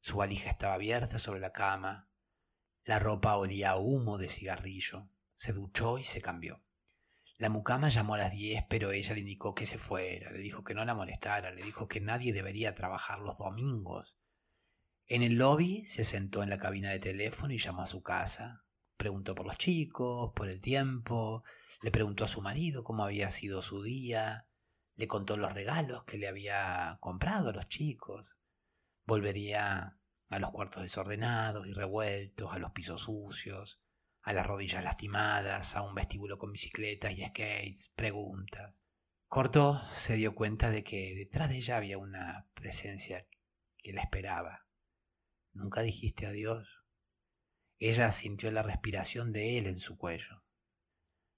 Su 0.00 0.18
valija 0.18 0.50
estaba 0.50 0.74
abierta 0.74 1.18
sobre 1.18 1.40
la 1.40 1.52
cama. 1.52 2.08
La 2.84 2.98
ropa 2.98 3.36
olía 3.36 3.72
a 3.72 3.76
humo 3.76 4.18
de 4.18 4.28
cigarrillo. 4.28 5.10
Se 5.36 5.52
duchó 5.52 5.98
y 5.98 6.04
se 6.04 6.20
cambió. 6.20 6.62
La 7.36 7.50
mucama 7.50 7.88
llamó 7.88 8.14
a 8.14 8.18
las 8.18 8.32
diez, 8.32 8.64
pero 8.68 8.90
ella 8.90 9.14
le 9.14 9.20
indicó 9.20 9.54
que 9.54 9.66
se 9.66 9.78
fuera, 9.78 10.32
le 10.32 10.40
dijo 10.40 10.64
que 10.64 10.74
no 10.74 10.84
la 10.84 10.94
molestara, 10.94 11.52
le 11.52 11.62
dijo 11.62 11.86
que 11.86 12.00
nadie 12.00 12.32
debería 12.32 12.74
trabajar 12.74 13.20
los 13.20 13.38
domingos. 13.38 14.16
En 15.06 15.22
el 15.22 15.34
lobby 15.34 15.84
se 15.84 16.04
sentó 16.04 16.42
en 16.42 16.50
la 16.50 16.58
cabina 16.58 16.90
de 16.90 16.98
teléfono 16.98 17.54
y 17.54 17.58
llamó 17.58 17.82
a 17.82 17.86
su 17.86 18.02
casa. 18.02 18.64
Preguntó 18.96 19.36
por 19.36 19.46
los 19.46 19.56
chicos, 19.56 20.32
por 20.34 20.48
el 20.48 20.60
tiempo, 20.60 21.44
le 21.80 21.92
preguntó 21.92 22.24
a 22.24 22.28
su 22.28 22.42
marido 22.42 22.82
cómo 22.82 23.04
había 23.04 23.30
sido 23.30 23.62
su 23.62 23.82
día, 23.82 24.48
le 24.96 25.06
contó 25.06 25.36
los 25.36 25.52
regalos 25.52 26.02
que 26.04 26.18
le 26.18 26.26
había 26.26 26.98
comprado 27.00 27.50
a 27.50 27.52
los 27.52 27.68
chicos. 27.68 28.26
Volvería 29.08 29.96
a 30.28 30.38
los 30.38 30.50
cuartos 30.50 30.82
desordenados 30.82 31.66
y 31.66 31.72
revueltos, 31.72 32.52
a 32.52 32.58
los 32.58 32.72
pisos 32.72 33.00
sucios, 33.00 33.80
a 34.20 34.34
las 34.34 34.46
rodillas 34.46 34.84
lastimadas, 34.84 35.76
a 35.76 35.80
un 35.80 35.94
vestíbulo 35.94 36.36
con 36.36 36.52
bicicletas 36.52 37.12
y 37.12 37.24
skates, 37.24 37.90
preguntas. 37.96 38.74
Corto 39.26 39.80
se 39.96 40.16
dio 40.16 40.34
cuenta 40.34 40.68
de 40.68 40.84
que 40.84 41.14
detrás 41.14 41.48
de 41.48 41.56
ella 41.56 41.78
había 41.78 41.96
una 41.96 42.50
presencia 42.52 43.26
que 43.78 43.94
la 43.94 44.02
esperaba. 44.02 44.66
¿Nunca 45.54 45.80
dijiste 45.80 46.26
adiós? 46.26 46.68
Ella 47.78 48.10
sintió 48.10 48.50
la 48.50 48.62
respiración 48.62 49.32
de 49.32 49.56
él 49.56 49.68
en 49.68 49.80
su 49.80 49.96
cuello. 49.96 50.44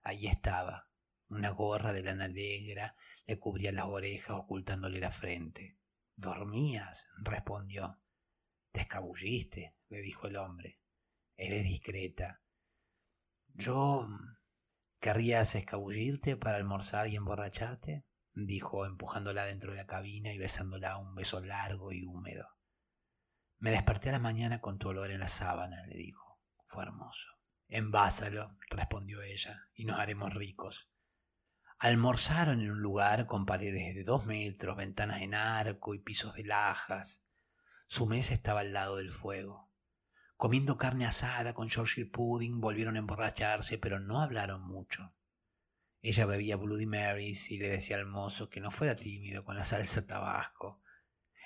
Allí 0.03 0.27
estaba, 0.27 0.91
una 1.29 1.51
gorra 1.51 1.93
de 1.93 2.03
lana 2.03 2.27
negra 2.27 2.97
le 3.27 3.39
cubría 3.39 3.71
las 3.71 3.87
orejas 3.87 4.39
ocultándole 4.39 4.99
la 4.99 5.13
frente. 5.13 5.79
¿Dormías? 6.21 7.09
respondió. 7.17 7.99
Te 8.73 8.83
escabulliste, 8.83 9.75
le 9.89 10.03
dijo 10.03 10.27
el 10.27 10.37
hombre. 10.37 10.79
Eres 11.35 11.65
discreta. 11.65 12.43
Yo. 13.55 14.07
¿Querrías 15.01 15.55
escabullirte 15.55 16.37
para 16.37 16.59
almorzar 16.59 17.09
y 17.09 17.17
emborracharte? 17.17 18.05
dijo, 18.35 18.85
empujándola 18.85 19.47
dentro 19.47 19.71
de 19.71 19.79
la 19.79 19.87
cabina 19.87 20.31
y 20.35 20.37
besándola 20.37 20.99
un 20.99 21.15
beso 21.15 21.41
largo 21.41 21.91
y 21.91 22.05
húmedo. 22.05 22.47
Me 23.57 23.71
desperté 23.71 24.11
a 24.11 24.13
la 24.13 24.19
mañana 24.19 24.61
con 24.61 24.79
tu 24.79 24.91
olor 24.91 25.11
en 25.11 25.21
la 25.21 25.29
sábana, 25.29 25.87
le 25.87 25.97
dijo. 25.97 26.39
Fue 26.67 26.83
hermoso. 26.83 27.29
Envásalo, 27.67 28.59
respondió 28.69 29.23
ella, 29.23 29.71
y 29.73 29.87
nos 29.87 29.99
haremos 29.99 30.35
ricos. 30.35 30.90
Almorzaron 31.83 32.61
en 32.61 32.73
un 32.73 32.83
lugar 32.83 33.27
con 33.27 33.47
paredes 33.47 33.95
de 33.95 34.05
dos 34.05 34.27
metros, 34.27 34.77
ventanas 34.77 35.23
en 35.23 35.33
arco 35.33 35.95
y 35.95 35.99
pisos 35.99 36.35
de 36.35 36.45
lajas. 36.45 37.25
Su 37.87 38.05
mesa 38.05 38.35
estaba 38.35 38.61
al 38.61 38.75
lado 38.75 38.97
del 38.97 39.11
fuego. 39.11 39.73
Comiendo 40.37 40.77
carne 40.77 41.07
asada 41.07 41.55
con 41.55 41.71
Yorkshire 41.71 42.11
pudding, 42.11 42.61
volvieron 42.61 42.97
a 42.97 42.99
emborracharse, 42.99 43.79
pero 43.79 43.99
no 43.99 44.21
hablaron 44.21 44.61
mucho. 44.61 45.15
Ella 46.03 46.27
bebía 46.27 46.57
Bloody 46.57 46.85
Marys 46.85 47.51
y 47.51 47.57
le 47.57 47.71
decía 47.71 47.97
al 47.97 48.05
mozo 48.05 48.51
que 48.51 48.61
no 48.61 48.71
fuera 48.71 48.95
tímido 48.95 49.47
con 49.47 49.57
la 49.57 49.65
salsa 49.65 50.07
tabasco. 50.07 50.83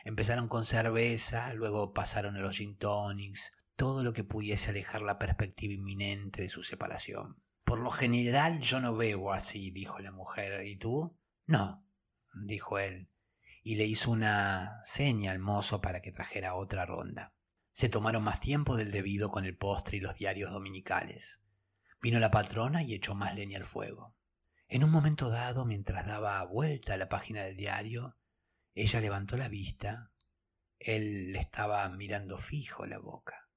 Empezaron 0.03 0.49
con 0.49 0.65
cerveza, 0.65 1.55
luego 1.55 1.93
pasaron 1.93 2.35
a 2.35 2.41
los 2.41 2.57
gin 2.57 2.77
tonics, 2.77 3.53
todo 3.77 4.03
lo 4.03 4.13
que 4.13 4.25
pudiese 4.25 4.71
alejar 4.71 5.03
la 5.03 5.17
perspectiva 5.17 5.75
inminente 5.75 6.43
de 6.43 6.49
su 6.49 6.65
separación. 6.65 7.44
Por 7.75 7.83
lo 7.83 7.91
general 7.91 8.61
yo 8.61 8.79
no 8.79 8.95
bebo 8.95 9.33
así, 9.33 9.73
dijo 9.73 9.99
la 9.99 10.13
mujer. 10.13 10.65
¿Y 10.65 10.77
tú? 10.77 11.19
No, 11.45 11.85
dijo 12.33 12.79
él, 12.79 13.11
y 13.65 13.75
le 13.75 13.85
hizo 13.85 14.13
una 14.13 14.81
seña 14.85 15.33
al 15.33 15.41
mozo 15.41 15.81
para 15.81 16.01
que 16.01 16.13
trajera 16.13 16.55
otra 16.55 16.87
ronda. 16.87 17.35
Se 17.73 17.89
tomaron 17.89 18.23
más 18.23 18.39
tiempo 18.39 18.77
del 18.77 18.93
debido 18.93 19.33
con 19.33 19.45
el 19.45 19.57
postre 19.57 19.97
y 19.97 20.01
los 20.01 20.15
diarios 20.15 20.53
dominicales. 20.53 21.43
Vino 22.01 22.21
la 22.21 22.31
patrona 22.31 22.85
y 22.85 22.95
echó 22.95 23.17
más 23.17 23.35
leña 23.35 23.59
al 23.59 23.65
fuego. 23.65 24.15
En 24.69 24.85
un 24.85 24.93
momento 24.93 25.29
dado, 25.29 25.65
mientras 25.65 26.07
daba 26.07 26.45
vuelta 26.45 26.95
a 26.95 26.97
la 26.97 27.09
página 27.09 27.43
del 27.43 27.57
diario, 27.57 28.17
ella 28.75 29.01
levantó 29.01 29.37
la 29.37 29.49
vista. 29.49 30.13
Él 30.79 31.33
le 31.33 31.41
estaba 31.41 31.89
mirando 31.89 32.39
fijo 32.39 32.87
la 32.87 33.01
boca. 33.01 33.49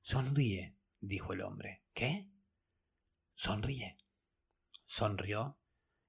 Sonríe, 0.00 0.74
dijo 0.98 1.32
el 1.32 1.42
hombre. 1.42 1.84
¿Qué? 1.94 2.28
Sonríe. 3.42 3.96
Sonrió 4.84 5.58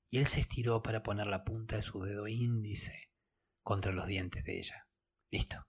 y 0.09 0.17
él 0.17 0.27
se 0.27 0.41
estiró 0.41 0.83
para 0.83 1.01
poner 1.01 1.27
la 1.27 1.45
punta 1.45 1.77
de 1.77 1.81
su 1.81 2.01
dedo 2.01 2.27
índice 2.27 3.09
contra 3.61 3.93
los 3.93 4.05
dientes 4.05 4.43
de 4.43 4.59
ella. 4.59 4.89
Listo, 5.29 5.65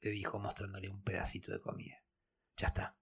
le 0.00 0.10
dijo 0.10 0.38
mostrándole 0.38 0.88
un 0.88 1.02
pedacito 1.02 1.50
de 1.50 1.60
comida. 1.60 1.96
Ya 2.56 2.68
está. 2.68 2.96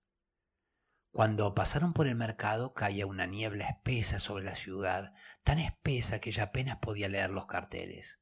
Cuando 1.11 1.55
pasaron 1.55 1.93
por 1.93 2.07
el 2.07 2.15
mercado 2.15 2.73
caía 2.73 3.05
una 3.05 3.27
niebla 3.27 3.69
espesa 3.69 4.19
sobre 4.19 4.45
la 4.45 4.57
ciudad, 4.57 5.13
tan 5.45 5.59
espesa 5.59 6.21
que 6.21 6.31
ella 6.31 6.45
apenas 6.45 6.79
podía 6.79 7.11
leer 7.11 7.29
los 7.29 7.45
carteles. 7.45 8.19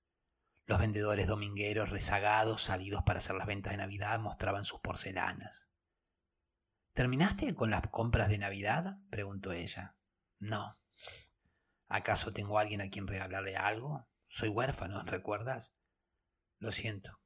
Los 0.66 0.80
vendedores 0.80 1.28
domingueros 1.28 1.90
rezagados, 1.90 2.62
salidos 2.64 3.04
para 3.04 3.20
hacer 3.20 3.36
las 3.36 3.46
ventas 3.46 3.70
de 3.70 3.76
Navidad, 3.76 4.18
mostraban 4.18 4.64
sus 4.64 4.80
porcelanas. 4.80 5.67
¿Terminaste 6.98 7.54
con 7.54 7.70
las 7.70 7.82
compras 7.90 8.28
de 8.28 8.38
Navidad? 8.38 8.98
preguntó 9.08 9.52
ella. 9.52 9.94
No. 10.40 10.74
¿Acaso 11.86 12.32
tengo 12.32 12.58
alguien 12.58 12.80
a 12.80 12.90
quien 12.90 13.06
regalarle 13.06 13.56
algo? 13.56 14.08
Soy 14.26 14.48
huérfano, 14.48 15.04
¿recuerdas? 15.04 15.72
Lo 16.58 16.72
siento. 16.72 17.20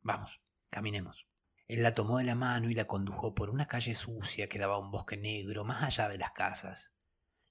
Vamos, 0.00 0.42
caminemos. 0.68 1.28
Él 1.68 1.84
la 1.84 1.94
tomó 1.94 2.18
de 2.18 2.24
la 2.24 2.34
mano 2.34 2.68
y 2.70 2.74
la 2.74 2.88
condujo 2.88 3.36
por 3.36 3.50
una 3.50 3.68
calle 3.68 3.94
sucia 3.94 4.48
que 4.48 4.58
daba 4.58 4.74
a 4.74 4.80
un 4.80 4.90
bosque 4.90 5.16
negro 5.16 5.62
más 5.64 5.84
allá 5.84 6.08
de 6.08 6.18
las 6.18 6.32
casas. 6.32 6.92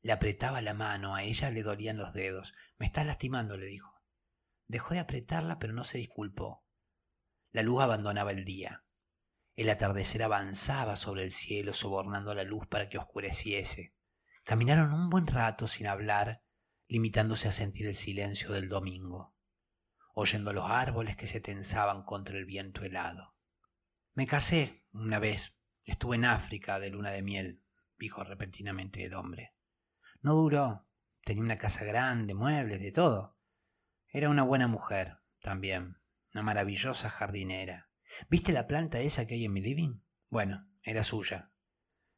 Le 0.02 0.12
apretaba 0.12 0.62
la 0.62 0.74
mano, 0.74 1.16
a 1.16 1.24
ella 1.24 1.50
le 1.50 1.64
dolían 1.64 1.96
los 1.96 2.12
dedos. 2.12 2.54
Me 2.78 2.88
estás 2.88 3.06
lastimando, 3.06 3.56
le 3.56 3.68
dijo. 3.68 4.02
Dejó 4.68 4.96
de 4.96 5.00
apretarla, 5.00 5.60
pero 5.60 5.72
no 5.72 5.86
se 5.86 5.98
disculpó. 5.98 6.66
La 7.54 7.64
luz 7.64 7.82
abandonaba 7.82 8.32
el 8.32 8.44
día. 8.44 8.84
El 9.56 9.70
atardecer 9.70 10.24
avanzaba 10.24 10.96
sobre 10.96 11.24
el 11.24 11.32
cielo, 11.32 11.74
sobornando 11.74 12.34
la 12.34 12.44
luz 12.44 12.66
para 12.66 12.90
que 12.90 12.98
oscureciese. 12.98 13.94
Caminaron 14.44 14.94
un 14.94 15.10
buen 15.10 15.28
rato 15.28 15.68
sin 15.68 15.88
hablar, 15.88 16.44
limitándose 16.88 17.48
a 17.48 17.52
sentir 17.52 17.88
el 17.88 17.96
silencio 17.96 18.52
del 18.52 18.68
domingo, 18.68 19.36
oyendo 20.16 20.54
los 20.54 20.70
árboles 20.70 21.16
que 21.16 21.28
se 21.28 21.40
tensaban 21.40 22.04
contra 22.04 22.38
el 22.38 22.46
viento 22.46 22.84
helado. 22.84 23.36
Me 24.14 24.28
casé 24.28 24.86
una 24.92 25.20
vez. 25.20 25.56
Estuve 25.86 26.16
en 26.16 26.26
África 26.26 26.80
de 26.80 26.90
luna 26.90 27.12
de 27.12 27.22
miel, 27.22 27.64
dijo 27.98 28.24
repentinamente 28.24 29.04
el 29.04 29.14
hombre. 29.14 29.54
No 30.22 30.34
duró. 30.34 30.88
Tenía 31.24 31.44
una 31.44 31.58
casa 31.58 31.86
grande, 31.86 32.34
muebles, 32.34 32.80
de 32.82 32.92
todo. 32.92 33.38
Era 34.08 34.30
una 34.30 34.44
buena 34.44 34.68
mujer, 34.68 35.20
también, 35.42 35.98
una 36.34 36.44
maravillosa 36.44 37.10
jardinera. 37.10 37.90
¿Viste 38.30 38.52
la 38.52 38.68
planta 38.68 39.00
esa 39.00 39.26
que 39.26 39.36
hay 39.36 39.46
en 39.46 39.54
mi 39.54 39.62
living? 39.62 40.02
Bueno, 40.30 40.68
era 40.84 41.04
suya. 41.04 41.52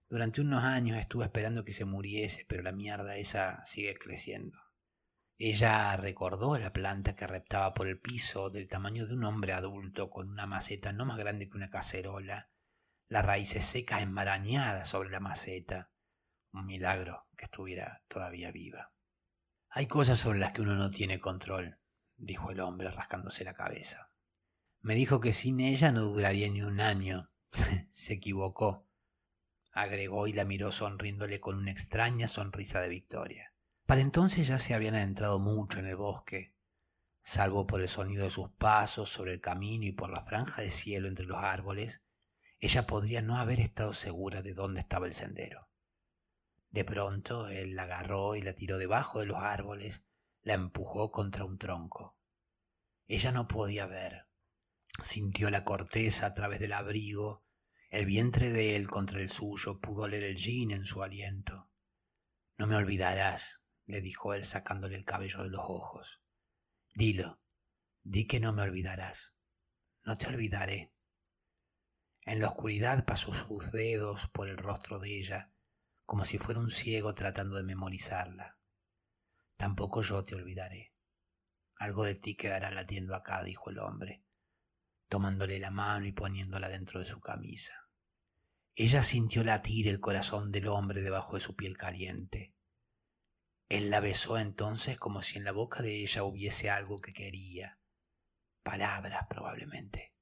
Durante 0.08 0.41
unos 0.41 0.63
años 0.63 0.97
estuve 0.97 1.25
esperando 1.25 1.65
que 1.65 1.73
se 1.73 1.86
muriese, 1.86 2.45
pero 2.47 2.63
la 2.63 2.71
mierda 2.71 3.17
esa 3.17 3.65
sigue 3.65 3.95
creciendo. 3.95 4.60
Ella 5.38 5.97
recordó 5.97 6.58
la 6.58 6.71
planta 6.71 7.15
que 7.15 7.27
reptaba 7.27 7.73
por 7.73 7.88
el 7.88 7.99
piso 7.99 8.49
del 8.49 8.67
tamaño 8.67 9.05
de 9.05 9.13
un 9.15 9.25
hombre 9.25 9.51
adulto 9.51 10.10
con 10.10 10.29
una 10.29 10.45
maceta 10.45 10.93
no 10.93 11.05
más 11.05 11.17
grande 11.17 11.49
que 11.49 11.58
una 11.58 11.69
cacerola, 11.69 12.49
las 13.08 13.25
raíces 13.25 13.65
secas 13.65 14.01
enmarañadas 14.01 14.89
sobre 14.89 15.10
la 15.10 15.19
maceta. 15.19 15.91
Un 16.53 16.65
milagro 16.65 17.27
que 17.36 17.45
estuviera 17.45 18.03
todavía 18.08 18.51
viva. 18.51 18.93
Hay 19.69 19.88
cosas 19.88 20.19
sobre 20.19 20.39
las 20.39 20.53
que 20.53 20.62
uno 20.62 20.75
no 20.75 20.89
tiene 20.89 21.19
control, 21.19 21.79
dijo 22.15 22.51
el 22.51 22.62
hombre 22.62 22.89
rascándose 22.91 23.43
la 23.43 23.53
cabeza. 23.53 24.14
Me 24.86 24.93
dijo 24.93 25.19
que 25.19 25.34
sin 25.34 25.62
ella 25.62 25.91
no 25.91 26.02
duraría 26.02 26.48
ni 26.48 26.62
un 26.62 26.80
año. 26.80 27.32
Se 27.91 28.13
equivocó, 28.13 28.88
agregó 29.71 30.28
y 30.28 30.34
la 30.34 30.45
miró 30.45 30.71
sonriéndole 30.71 31.39
con 31.39 31.58
una 31.58 31.71
extraña 31.71 32.28
sonrisa 32.28 32.82
de 32.82 32.89
victoria. 32.89 33.52
Para 33.88 34.02
entonces 34.02 34.48
ya 34.48 34.60
se 34.60 34.76
habían 34.76 34.93
adentrado 34.93 35.39
mucho 35.39 35.80
en 35.80 35.88
el 35.88 35.95
bosque. 35.95 36.54
Salvo 37.24 37.65
por 37.65 37.82
el 37.82 37.89
sonido 37.89 38.26
de 38.26 38.30
sus 38.30 38.52
pasos 38.52 39.10
sobre 39.10 39.34
el 39.34 39.41
camino 39.41 39.86
y 39.86 39.91
por 39.91 40.12
la 40.12 40.21
franja 40.21 40.62
de 40.62 40.69
cielo 40.69 41.08
entre 41.08 41.26
los 41.26 41.43
árboles, 41.43 42.04
ella 42.60 42.86
podría 42.86 43.24
no 43.24 43.38
haber 43.38 43.62
estado 43.62 43.91
segura 43.95 44.43
de 44.43 44.54
dónde 44.54 44.82
estaba 44.82 45.08
el 45.08 45.15
sendero. 45.15 45.67
De 46.69 46.86
pronto 46.86 47.48
él 47.48 47.76
la 47.76 47.84
agarró 47.86 48.36
y 48.36 48.43
la 48.43 48.54
tiró 48.54 48.78
debajo 48.78 49.19
de 49.19 49.26
los 49.26 49.39
árboles, 49.39 50.06
la 50.43 50.54
empujó 50.54 51.10
contra 51.10 51.43
un 51.43 51.58
tronco. 51.58 52.19
Ella 53.08 53.32
no 53.32 53.48
podía 53.48 53.88
ver. 53.88 54.24
Sintió 55.03 55.49
la 55.49 55.63
corteza 55.63 56.27
a 56.27 56.34
través 56.34 56.60
del 56.60 56.73
abrigo, 56.73 57.45
el 57.89 58.05
vientre 58.05 58.51
de 58.51 58.75
él 58.75 58.88
contra 58.88 59.19
el 59.19 59.29
suyo, 59.29 59.79
pudo 59.79 60.08
leer 60.08 60.25
el 60.25 60.36
jean 60.36 60.71
en 60.71 60.86
su 60.86 61.03
aliento. 61.03 61.69
No 62.58 62.67
me 62.67 62.75
olvidarás, 62.75 63.62
le 63.86 64.01
dijo 64.01 64.34
él 64.34 64.43
sacándole 64.43 64.95
el 64.95 65.05
cabello 65.05 65.43
de 65.43 65.49
los 65.49 65.62
ojos. 65.62 66.21
Dilo, 66.93 67.41
di 68.03 68.27
que 68.27 68.39
no 68.39 68.53
me 68.53 68.63
olvidarás. 68.63 69.34
No 70.03 70.17
te 70.17 70.27
olvidaré. 70.27 70.93
En 72.21 72.39
la 72.39 72.47
oscuridad 72.47 73.05
pasó 73.05 73.34
sus 73.34 73.71
dedos 73.71 74.27
por 74.27 74.49
el 74.49 74.58
rostro 74.58 74.99
de 74.99 75.19
ella, 75.19 75.53
como 76.05 76.25
si 76.25 76.38
fuera 76.38 76.60
un 76.60 76.71
ciego 76.71 77.13
tratando 77.13 77.55
de 77.55 77.63
memorizarla. 77.63 78.58
Tampoco 79.58 80.01
yo 80.01 80.25
te 80.25 80.36
olvidaré. 80.36 80.93
Algo 81.75 82.03
de 82.05 82.15
ti 82.15 82.36
quedará 82.36 82.71
latiendo 82.71 83.15
acá, 83.15 83.43
dijo 83.43 83.69
el 83.69 83.79
hombre, 83.79 84.24
tomándole 85.07 85.59
la 85.59 85.71
mano 85.71 86.05
y 86.05 86.11
poniéndola 86.11 86.69
dentro 86.69 86.99
de 86.99 87.05
su 87.05 87.19
camisa. 87.19 87.73
Ella 88.75 89.03
sintió 89.03 89.43
latir 89.43 89.87
el 89.87 89.99
corazón 89.99 90.51
del 90.51 90.67
hombre 90.67 91.01
debajo 91.01 91.35
de 91.35 91.41
su 91.41 91.55
piel 91.55 91.77
caliente. 91.77 92.53
Él 93.69 93.89
la 93.89 93.99
besó 93.99 94.37
entonces 94.37 94.97
como 94.97 95.21
si 95.21 95.37
en 95.37 95.45
la 95.45 95.51
boca 95.51 95.81
de 95.81 96.01
ella 96.01 96.23
hubiese 96.23 96.69
algo 96.69 96.99
que 96.99 97.13
quería. 97.13 97.79
Palabras, 98.63 99.27
probablemente. 99.29 100.13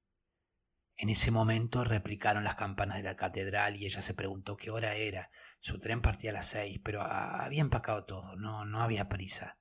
En 0.95 1.09
ese 1.09 1.31
momento 1.31 1.83
replicaron 1.83 2.43
las 2.43 2.55
campanas 2.55 2.97
de 2.97 3.03
la 3.03 3.15
catedral 3.15 3.75
y 3.75 3.85
ella 3.85 4.01
se 4.01 4.13
preguntó 4.13 4.55
qué 4.55 4.69
hora 4.69 4.93
era. 4.95 5.31
Su 5.59 5.79
tren 5.79 6.01
partía 6.01 6.29
a 6.29 6.33
las 6.33 6.47
seis, 6.47 6.79
pero 6.83 7.01
había 7.01 7.61
empacado 7.61 8.05
todo, 8.05 8.35
no, 8.35 8.65
no 8.65 8.81
había 8.81 9.09
prisa. 9.09 9.57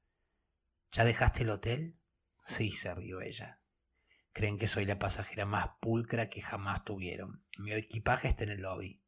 ¿Ya 0.92 1.04
dejaste 1.04 1.44
el 1.44 1.50
hotel? 1.50 1.98
Sí, 2.42 2.70
se 2.70 2.94
rió 2.94 3.22
ella. 3.22 3.61
Creen 4.32 4.58
que 4.58 4.66
soy 4.66 4.86
la 4.86 4.98
pasajera 4.98 5.44
más 5.44 5.72
pulcra 5.80 6.30
que 6.30 6.40
jamás 6.40 6.84
tuvieron. 6.84 7.44
Mi 7.58 7.72
equipaje 7.72 8.28
está 8.28 8.44
en 8.44 8.50
el 8.50 8.62
lobby. 8.62 9.02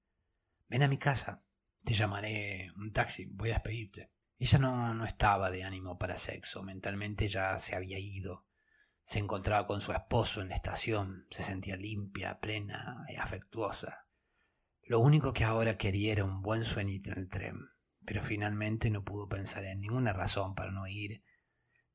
Ven 0.68 0.82
a 0.82 0.88
mi 0.88 0.98
casa. 0.98 1.42
Te 1.82 1.94
llamaré 1.94 2.70
un 2.76 2.92
taxi. 2.92 3.26
Voy 3.26 3.50
a 3.50 3.54
despedirte. 3.54 4.10
Ella 4.38 4.58
no, 4.58 4.94
no 4.94 5.06
estaba 5.06 5.50
de 5.50 5.64
ánimo 5.64 5.98
para 5.98 6.18
sexo. 6.18 6.62
Mentalmente 6.62 7.28
ya 7.28 7.58
se 7.58 7.74
había 7.74 7.98
ido. 7.98 8.46
Se 9.02 9.18
encontraba 9.18 9.66
con 9.66 9.80
su 9.80 9.92
esposo 9.92 10.42
en 10.42 10.50
la 10.50 10.56
estación. 10.56 11.26
Se 11.30 11.42
sentía 11.42 11.76
limpia, 11.76 12.38
plena 12.40 13.06
y 13.08 13.16
afectuosa. 13.16 14.06
Lo 14.82 15.00
único 15.00 15.32
que 15.32 15.44
ahora 15.44 15.78
quería 15.78 16.12
era 16.12 16.24
un 16.24 16.42
buen 16.42 16.66
sueñito 16.66 17.12
en 17.12 17.18
el 17.18 17.28
tren. 17.30 17.70
Pero 18.04 18.22
finalmente 18.22 18.90
no 18.90 19.04
pudo 19.04 19.26
pensar 19.26 19.64
en 19.64 19.80
ninguna 19.80 20.12
razón 20.12 20.54
para 20.54 20.70
no 20.70 20.86
ir. 20.86 21.24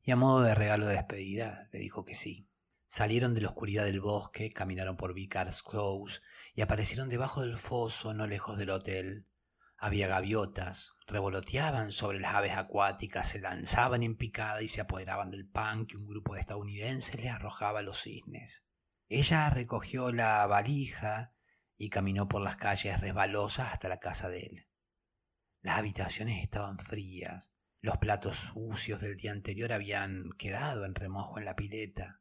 Y 0.01 0.09
a 0.09 0.15
modo 0.15 0.41
de 0.41 0.55
regalo 0.55 0.87
de 0.87 0.95
despedida 0.95 1.69
le 1.71 1.77
dijo 1.77 2.03
que 2.03 2.15
sí. 2.15 2.48
Salieron 2.91 3.35
de 3.35 3.41
la 3.41 3.49
oscuridad 3.49 3.85
del 3.85 4.01
bosque, 4.01 4.49
caminaron 4.51 4.97
por 4.97 5.13
Vicar's 5.13 5.61
Close 5.61 6.21
y 6.55 6.61
aparecieron 6.61 7.07
debajo 7.07 7.41
del 7.41 7.55
foso 7.55 8.15
no 8.15 8.25
lejos 8.25 8.57
del 8.57 8.71
hotel. 8.71 9.27
Había 9.77 10.07
gaviotas, 10.07 10.95
revoloteaban 11.05 11.91
sobre 11.91 12.19
las 12.19 12.33
aves 12.33 12.57
acuáticas, 12.57 13.29
se 13.29 13.39
lanzaban 13.39 14.01
en 14.01 14.17
picada 14.17 14.63
y 14.63 14.67
se 14.67 14.81
apoderaban 14.81 15.29
del 15.29 15.47
pan 15.47 15.85
que 15.85 15.97
un 15.97 16.07
grupo 16.07 16.33
de 16.33 16.39
estadounidenses 16.39 17.21
les 17.21 17.31
arrojaba 17.31 17.79
a 17.79 17.83
los 17.83 18.01
cisnes. 18.01 18.65
Ella 19.07 19.51
recogió 19.51 20.11
la 20.11 20.47
valija 20.47 21.35
y 21.77 21.91
caminó 21.91 22.27
por 22.27 22.41
las 22.41 22.55
calles 22.55 22.99
resbalosas 22.99 23.71
hasta 23.71 23.87
la 23.87 23.99
casa 23.99 24.29
de 24.29 24.39
él. 24.39 24.67
Las 25.61 25.77
habitaciones 25.77 26.41
estaban 26.41 26.79
frías, 26.79 27.51
los 27.81 27.99
platos 27.99 28.35
sucios 28.37 28.99
del 28.99 29.15
día 29.15 29.31
anterior 29.31 29.73
habían 29.73 30.31
quedado 30.39 30.85
en 30.85 30.95
remojo 30.95 31.37
en 31.37 31.45
la 31.45 31.55
pileta. 31.55 32.18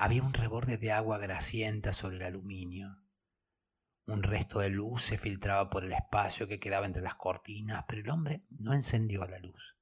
Había 0.00 0.22
un 0.22 0.32
reborde 0.32 0.78
de 0.78 0.92
agua 0.92 1.18
grasienta 1.18 1.92
sobre 1.92 2.18
el 2.18 2.22
aluminio. 2.22 3.02
Un 4.06 4.22
resto 4.22 4.60
de 4.60 4.68
luz 4.68 5.02
se 5.02 5.18
filtraba 5.18 5.70
por 5.70 5.84
el 5.84 5.92
espacio 5.92 6.46
que 6.46 6.60
quedaba 6.60 6.86
entre 6.86 7.02
las 7.02 7.16
cortinas, 7.16 7.84
pero 7.88 8.02
el 8.02 8.10
hombre 8.10 8.44
no 8.48 8.74
encendió 8.74 9.26
la 9.26 9.40
luz. 9.40 9.76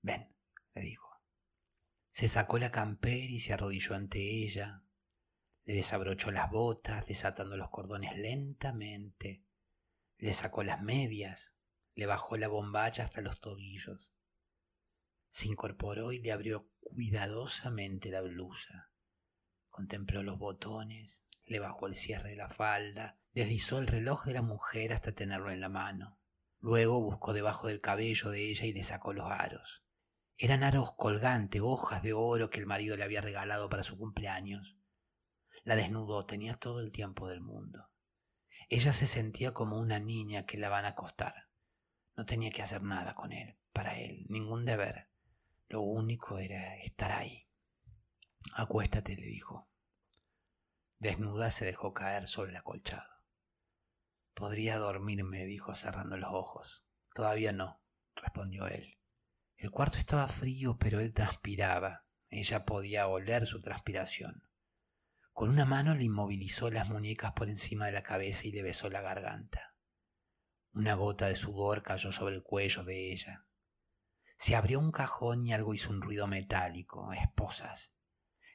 Ven, 0.00 0.34
le 0.74 0.80
dijo. 0.80 1.22
Se 2.08 2.28
sacó 2.28 2.58
la 2.58 2.70
campera 2.70 3.26
y 3.26 3.40
se 3.40 3.52
arrodilló 3.52 3.94
ante 3.94 4.42
ella. 4.42 4.84
Le 5.66 5.74
desabrochó 5.74 6.30
las 6.30 6.50
botas, 6.50 7.06
desatando 7.06 7.58
los 7.58 7.68
cordones 7.68 8.16
lentamente. 8.16 9.44
Le 10.16 10.32
sacó 10.32 10.62
las 10.62 10.80
medias, 10.80 11.54
le 11.94 12.06
bajó 12.06 12.38
la 12.38 12.48
bombacha 12.48 13.04
hasta 13.04 13.20
los 13.20 13.38
tobillos. 13.38 14.10
Se 15.28 15.46
incorporó 15.46 16.12
y 16.12 16.20
le 16.22 16.32
abrió 16.32 16.70
cuidadosamente 16.80 18.10
la 18.10 18.22
blusa. 18.22 18.92
Contempló 19.78 20.24
los 20.24 20.40
botones, 20.40 21.22
le 21.44 21.60
bajó 21.60 21.86
el 21.86 21.94
cierre 21.94 22.30
de 22.30 22.36
la 22.36 22.48
falda, 22.48 23.16
deslizó 23.32 23.78
el 23.78 23.86
reloj 23.86 24.24
de 24.24 24.32
la 24.32 24.42
mujer 24.42 24.92
hasta 24.92 25.12
tenerlo 25.12 25.52
en 25.52 25.60
la 25.60 25.68
mano. 25.68 26.18
Luego 26.58 27.00
buscó 27.00 27.32
debajo 27.32 27.68
del 27.68 27.80
cabello 27.80 28.30
de 28.30 28.50
ella 28.50 28.64
y 28.64 28.72
le 28.72 28.82
sacó 28.82 29.12
los 29.12 29.30
aros. 29.30 29.84
Eran 30.36 30.64
aros 30.64 30.94
colgantes, 30.96 31.62
hojas 31.64 32.02
de 32.02 32.12
oro 32.12 32.50
que 32.50 32.58
el 32.58 32.66
marido 32.66 32.96
le 32.96 33.04
había 33.04 33.20
regalado 33.20 33.68
para 33.68 33.84
su 33.84 33.96
cumpleaños. 33.96 34.76
La 35.62 35.76
desnudó, 35.76 36.26
tenía 36.26 36.56
todo 36.56 36.80
el 36.80 36.90
tiempo 36.90 37.28
del 37.28 37.40
mundo. 37.40 37.88
Ella 38.68 38.92
se 38.92 39.06
sentía 39.06 39.54
como 39.54 39.78
una 39.78 40.00
niña 40.00 40.44
que 40.44 40.58
la 40.58 40.70
van 40.70 40.86
a 40.86 40.88
acostar. 40.88 41.34
No 42.16 42.26
tenía 42.26 42.50
que 42.50 42.62
hacer 42.62 42.82
nada 42.82 43.14
con 43.14 43.30
él, 43.30 43.60
para 43.72 43.96
él, 43.96 44.26
ningún 44.28 44.64
deber. 44.64 45.08
Lo 45.68 45.82
único 45.82 46.40
era 46.40 46.76
estar 46.78 47.12
ahí. 47.12 47.48
Acuéstate, 48.54 49.16
le 49.16 49.26
dijo. 49.26 49.67
Desnuda 51.00 51.50
se 51.50 51.64
dejó 51.64 51.94
caer 51.94 52.26
sobre 52.26 52.50
el 52.50 52.56
acolchado. 52.56 53.08
Podría 54.34 54.78
dormirme, 54.78 55.44
dijo 55.44 55.74
cerrando 55.74 56.16
los 56.16 56.32
ojos. 56.32 56.84
Todavía 57.14 57.52
no, 57.52 57.82
respondió 58.16 58.66
él. 58.66 58.98
El 59.56 59.70
cuarto 59.70 59.98
estaba 59.98 60.26
frío, 60.28 60.76
pero 60.78 61.00
él 61.00 61.12
transpiraba. 61.12 62.06
Ella 62.28 62.64
podía 62.64 63.06
oler 63.06 63.46
su 63.46 63.60
transpiración. 63.60 64.42
Con 65.32 65.50
una 65.50 65.64
mano 65.64 65.94
le 65.94 66.04
inmovilizó 66.04 66.68
las 66.70 66.88
muñecas 66.88 67.32
por 67.32 67.48
encima 67.48 67.86
de 67.86 67.92
la 67.92 68.02
cabeza 68.02 68.46
y 68.46 68.52
le 68.52 68.62
besó 68.62 68.90
la 68.90 69.00
garganta. 69.00 69.76
Una 70.72 70.94
gota 70.94 71.26
de 71.26 71.36
sudor 71.36 71.82
cayó 71.82 72.10
sobre 72.10 72.34
el 72.34 72.42
cuello 72.42 72.82
de 72.82 73.12
ella. 73.12 73.46
Se 74.36 74.56
abrió 74.56 74.80
un 74.80 74.92
cajón 74.92 75.46
y 75.46 75.52
algo 75.52 75.74
hizo 75.74 75.90
un 75.90 76.02
ruido 76.02 76.26
metálico. 76.26 77.12
Esposas. 77.12 77.92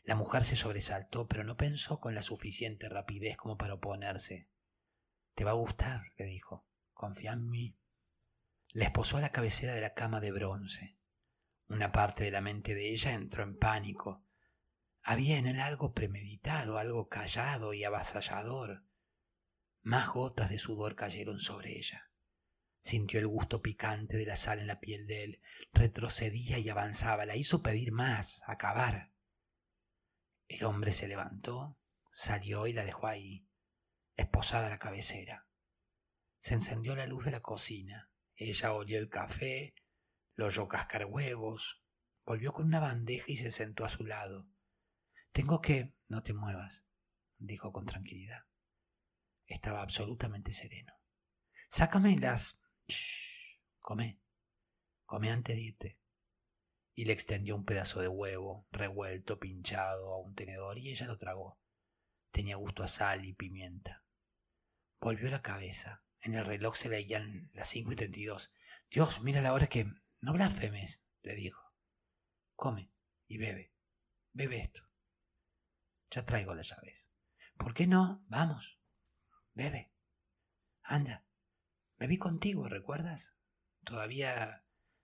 La 0.04 0.16
mujer 0.16 0.44
se 0.44 0.58
sobresaltó, 0.58 1.28
pero 1.28 1.46
no 1.46 1.56
pensó 1.56 2.00
con 2.02 2.14
la 2.14 2.22
suficiente 2.22 2.90
rapidez 2.90 3.38
como 3.38 3.58
para 3.58 3.76
oponerse. 3.76 4.50
Te 5.34 5.46
va 5.46 5.52
a 5.52 5.56
gustar, 5.56 6.12
le 6.18 6.26
dijo. 6.26 6.66
Confía 6.94 7.34
en 7.34 7.50
mí. 7.50 7.78
Le 8.74 8.86
esposó 8.86 9.18
a 9.18 9.22
la 9.22 9.32
cabecera 9.32 9.74
de 9.74 9.82
la 9.82 9.94
cama 9.94 10.20
de 10.20 10.32
bronce. 10.32 10.98
Una 11.70 11.92
parte 11.92 12.26
de 12.26 12.32
la 12.32 12.42
mente 12.42 12.76
de 12.76 12.92
ella 12.92 13.14
entró 13.14 13.44
en 13.44 13.58
pánico. 13.58 14.26
Había 15.02 15.38
en 15.38 15.48
él 15.48 15.60
algo 15.60 15.94
premeditado, 15.94 16.78
algo 16.78 17.08
callado 17.08 17.74
y 17.74 17.84
avasallador. 17.84 18.84
Más 19.82 20.10
gotas 20.10 20.50
de 20.50 20.60
sudor 20.60 20.96
cayeron 20.96 21.40
sobre 21.40 21.78
ella. 21.78 22.10
Sintió 22.82 23.20
el 23.20 23.28
gusto 23.28 23.62
picante 23.62 24.18
de 24.18 24.26
la 24.26 24.36
sal 24.36 24.60
en 24.60 24.68
la 24.68 24.82
piel 24.82 25.08
de 25.08 25.24
él. 25.24 25.42
Retrocedía 25.72 26.60
y 26.60 26.68
avanzaba. 26.68 27.26
La 27.26 27.38
hizo 27.38 27.64
pedir 27.64 27.94
más, 27.94 28.42
acabar. 28.46 29.13
El 30.48 30.64
hombre 30.66 30.92
se 30.92 31.08
levantó, 31.08 31.78
salió 32.14 32.68
y 32.68 32.74
la 32.74 32.84
dejó 32.84 33.08
ahí, 33.08 33.48
esposada 34.16 34.68
a 34.68 34.70
la 34.70 34.80
cabecera. 34.80 35.48
Se 36.40 36.54
encendió 36.54 36.96
la 36.96 37.08
luz 37.08 37.26
de 37.26 37.32
la 37.32 37.42
cocina. 37.42 38.12
Ella 38.36 38.74
olió 38.74 39.00
el 39.00 39.10
café, 39.10 39.76
lo 40.36 40.48
oyó 40.48 40.68
cascar 40.68 41.06
huevos, 41.06 41.84
volvió 42.26 42.54
con 42.54 42.68
una 42.68 42.80
bandeja 42.80 43.26
y 43.28 43.38
se 43.38 43.52
sentó 43.52 43.86
a 43.86 43.90
su 43.90 44.06
lado. 44.06 44.48
Tengo 45.32 45.62
que... 45.62 45.94
No 46.10 46.22
te 46.22 46.34
muevas, 46.34 46.84
dijo 47.38 47.72
con 47.72 47.86
tranquilidad. 47.86 48.46
Estaba 49.46 49.82
absolutamente 49.82 50.54
sereno. 50.54 50.94
Sácame 51.70 52.18
las... 52.18 52.60
Shh, 52.88 53.60
come. 53.80 54.20
Come 55.06 55.32
antes 55.32 55.56
de 55.56 55.62
irte 55.62 56.03
y 56.96 57.06
le 57.06 57.14
extendió 57.14 57.56
un 57.56 57.66
pedazo 57.66 58.02
de 58.02 58.08
huevo 58.08 58.68
revuelto, 58.72 59.40
pinchado 59.40 60.14
a 60.14 60.20
un 60.20 60.36
tenedor 60.36 60.78
y 60.78 60.92
ella 60.92 61.08
lo 61.08 61.18
tragó. 61.18 61.60
Tenía 62.32 62.56
gusto 62.56 62.84
a 62.84 62.88
sal 62.88 63.26
y 63.26 63.34
pimienta. 63.34 64.04
Volvió 65.00 65.30
la 65.30 65.42
cabeza. 65.42 66.04
En 66.22 66.36
el 66.36 66.46
reloj 66.46 66.76
se 66.76 66.90
leían 66.90 67.50
las 67.54 67.70
cinco 67.70 67.92
y 67.92 67.96
treinta 67.96 68.20
y 68.20 68.26
dos. 68.26 68.52
Dios, 68.90 69.22
mira 69.22 69.42
la 69.42 69.54
hora 69.54 69.68
que... 69.68 69.92
No 70.22 70.32
blasfemes, 70.32 71.02
le 71.22 71.36
dijo. 71.36 71.62
Come 72.56 72.94
y 73.28 73.38
bebe. 73.38 73.74
bebe 74.32 74.62
esto. 74.62 74.88
Ya 76.12 76.24
traigo 76.24 76.54
las 76.54 76.70
llaves. 76.70 77.10
¿Por 77.58 77.74
qué 77.74 77.88
no? 77.88 78.24
Vamos. 78.28 78.80
Bebe. 79.54 79.92
Anda. 80.82 81.26
Bebí 81.98 82.18
contigo, 82.18 82.70
¿recuerdas? 82.70 83.34
Todavía 83.84 84.63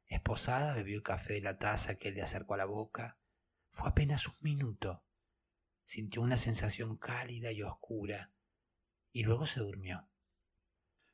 esposada 0.10 0.74
bebió 0.74 0.95
el 0.95 1.04
café 1.04 1.36
de 1.36 1.41
la 1.41 1.58
taza 1.58 1.95
que 1.95 2.10
él 2.10 2.15
le 2.15 2.24
acercó 2.24 2.56
a 2.56 2.58
la 2.58 2.65
boca. 2.65 3.17
Fue 3.72 3.88
apenas 3.88 4.28
un 4.28 4.36
minuto. 4.41 5.06
Sintió 5.86 6.22
una 6.22 6.38
sensación 6.38 6.98
cálida 6.98 7.52
y 7.52 7.63
oscura, 7.63 8.34
y 9.12 9.24
luego 9.24 9.48
se 9.48 9.60
durmió. 9.60 10.10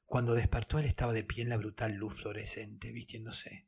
Cuando 0.05 0.33
despertó 0.33 0.79
él 0.79 0.85
estaba 0.85 1.13
de 1.13 1.23
pie 1.23 1.43
en 1.43 1.49
la 1.49 1.57
brutal 1.57 1.93
luz 1.93 2.21
fluorescente, 2.21 2.91
vistiéndose. 2.91 3.67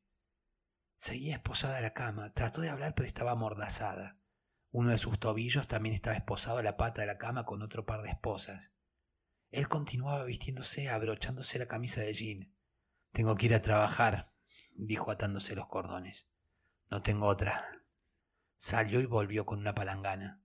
Seguía 0.95 1.35
esposada 1.35 1.77
a 1.77 1.81
la 1.81 1.93
cama, 1.93 2.33
trató 2.33 2.61
de 2.61 2.69
hablar 2.69 2.95
pero 2.95 3.07
estaba 3.07 3.31
amordazada. 3.31 4.19
Uno 4.71 4.89
de 4.89 4.97
sus 4.97 5.19
tobillos 5.19 5.67
también 5.67 5.95
estaba 5.95 6.15
esposado 6.15 6.57
a 6.57 6.63
la 6.63 6.77
pata 6.77 7.01
de 7.01 7.07
la 7.07 7.17
cama 7.17 7.45
con 7.45 7.61
otro 7.61 7.85
par 7.85 8.01
de 8.01 8.09
esposas. 8.09 8.71
Él 9.51 9.67
continuaba 9.67 10.25
vistiéndose, 10.25 10.89
abrochándose 10.89 11.57
la 11.57 11.67
camisa 11.67 12.01
de 12.01 12.13
jean. 12.13 12.53
Tengo 13.13 13.35
que 13.35 13.45
ir 13.45 13.55
a 13.55 13.61
trabajar, 13.61 14.33
dijo 14.77 15.11
atándose 15.11 15.55
los 15.55 15.67
cordones. 15.67 16.29
No 16.89 17.01
tengo 17.01 17.27
otra. 17.27 17.83
Salió 18.57 19.01
y 19.01 19.05
volvió 19.05 19.45
con 19.45 19.59
una 19.59 19.75
palangana. 19.75 20.41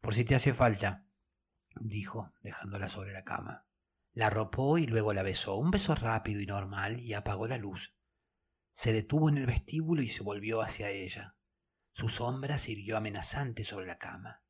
Por 0.00 0.14
si 0.14 0.24
te 0.24 0.34
hace 0.34 0.52
falta, 0.52 1.06
dijo, 1.76 2.32
dejándola 2.42 2.88
sobre 2.88 3.12
la 3.12 3.24
cama. 3.24 3.66
La 4.12 4.26
arropó 4.26 4.78
y 4.78 4.86
luego 4.86 5.12
la 5.12 5.22
besó, 5.22 5.56
un 5.56 5.70
beso 5.70 5.94
rápido 5.94 6.40
y 6.40 6.46
normal, 6.46 7.00
y 7.00 7.14
apagó 7.14 7.46
la 7.46 7.58
luz. 7.58 7.94
Se 8.72 8.92
detuvo 8.92 9.28
en 9.28 9.38
el 9.38 9.46
vestíbulo 9.46 10.02
y 10.02 10.08
se 10.08 10.22
volvió 10.22 10.62
hacia 10.62 10.90
ella. 10.90 11.36
Su 11.92 12.08
sombra 12.08 12.58
sirvió 12.58 12.96
amenazante 12.96 13.64
sobre 13.64 13.86
la 13.86 13.98
cama. 13.98 14.42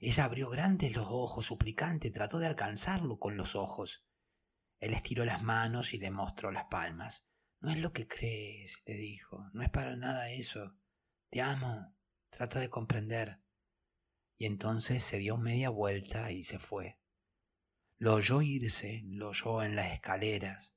Ella 0.00 0.24
abrió 0.24 0.48
grandes 0.48 0.92
los 0.92 1.06
ojos, 1.08 1.46
suplicante, 1.46 2.10
trató 2.10 2.38
de 2.38 2.46
alcanzarlo 2.46 3.18
con 3.18 3.36
los 3.36 3.54
ojos. 3.54 4.04
Él 4.78 4.94
estiró 4.94 5.24
las 5.24 5.42
manos 5.42 5.92
y 5.92 5.98
le 5.98 6.10
mostró 6.10 6.50
las 6.50 6.64
palmas. 6.64 7.24
No 7.60 7.70
es 7.70 7.76
lo 7.76 7.92
que 7.92 8.08
crees, 8.08 8.82
le 8.86 8.94
dijo, 8.94 9.50
no 9.52 9.62
es 9.62 9.68
para 9.70 9.94
nada 9.94 10.30
eso. 10.30 10.74
Te 11.28 11.42
amo, 11.42 11.94
trata 12.30 12.58
de 12.58 12.70
comprender. 12.70 13.40
Y 14.38 14.46
entonces 14.46 15.02
se 15.02 15.18
dio 15.18 15.36
media 15.36 15.68
vuelta 15.68 16.32
y 16.32 16.42
se 16.42 16.58
fue. 16.58 16.98
Lo 17.98 18.14
oyó 18.14 18.40
irse, 18.40 19.02
lo 19.04 19.28
oyó 19.28 19.62
en 19.62 19.76
las 19.76 19.92
escaleras, 19.92 20.74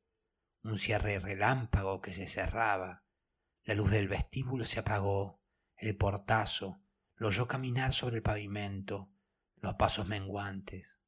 un 0.61 0.77
cierre 0.77 1.19
relámpago 1.19 2.01
que 2.01 2.11
se 2.11 2.27
cerraba, 2.27 3.05
la 3.63 3.75
luz 3.75 3.91
del 3.91 4.09
vestíbulo 4.09 4.65
se 4.65 4.81
apagó, 4.81 5.41
el 5.77 5.95
portazo, 5.95 6.81
lo 7.15 7.29
oyó 7.29 7.47
caminar 7.47 7.93
sobre 7.93 8.17
el 8.17 8.21
pavimento, 8.21 9.09
los 9.61 9.75
pasos 9.75 10.05
menguantes. 10.05 10.99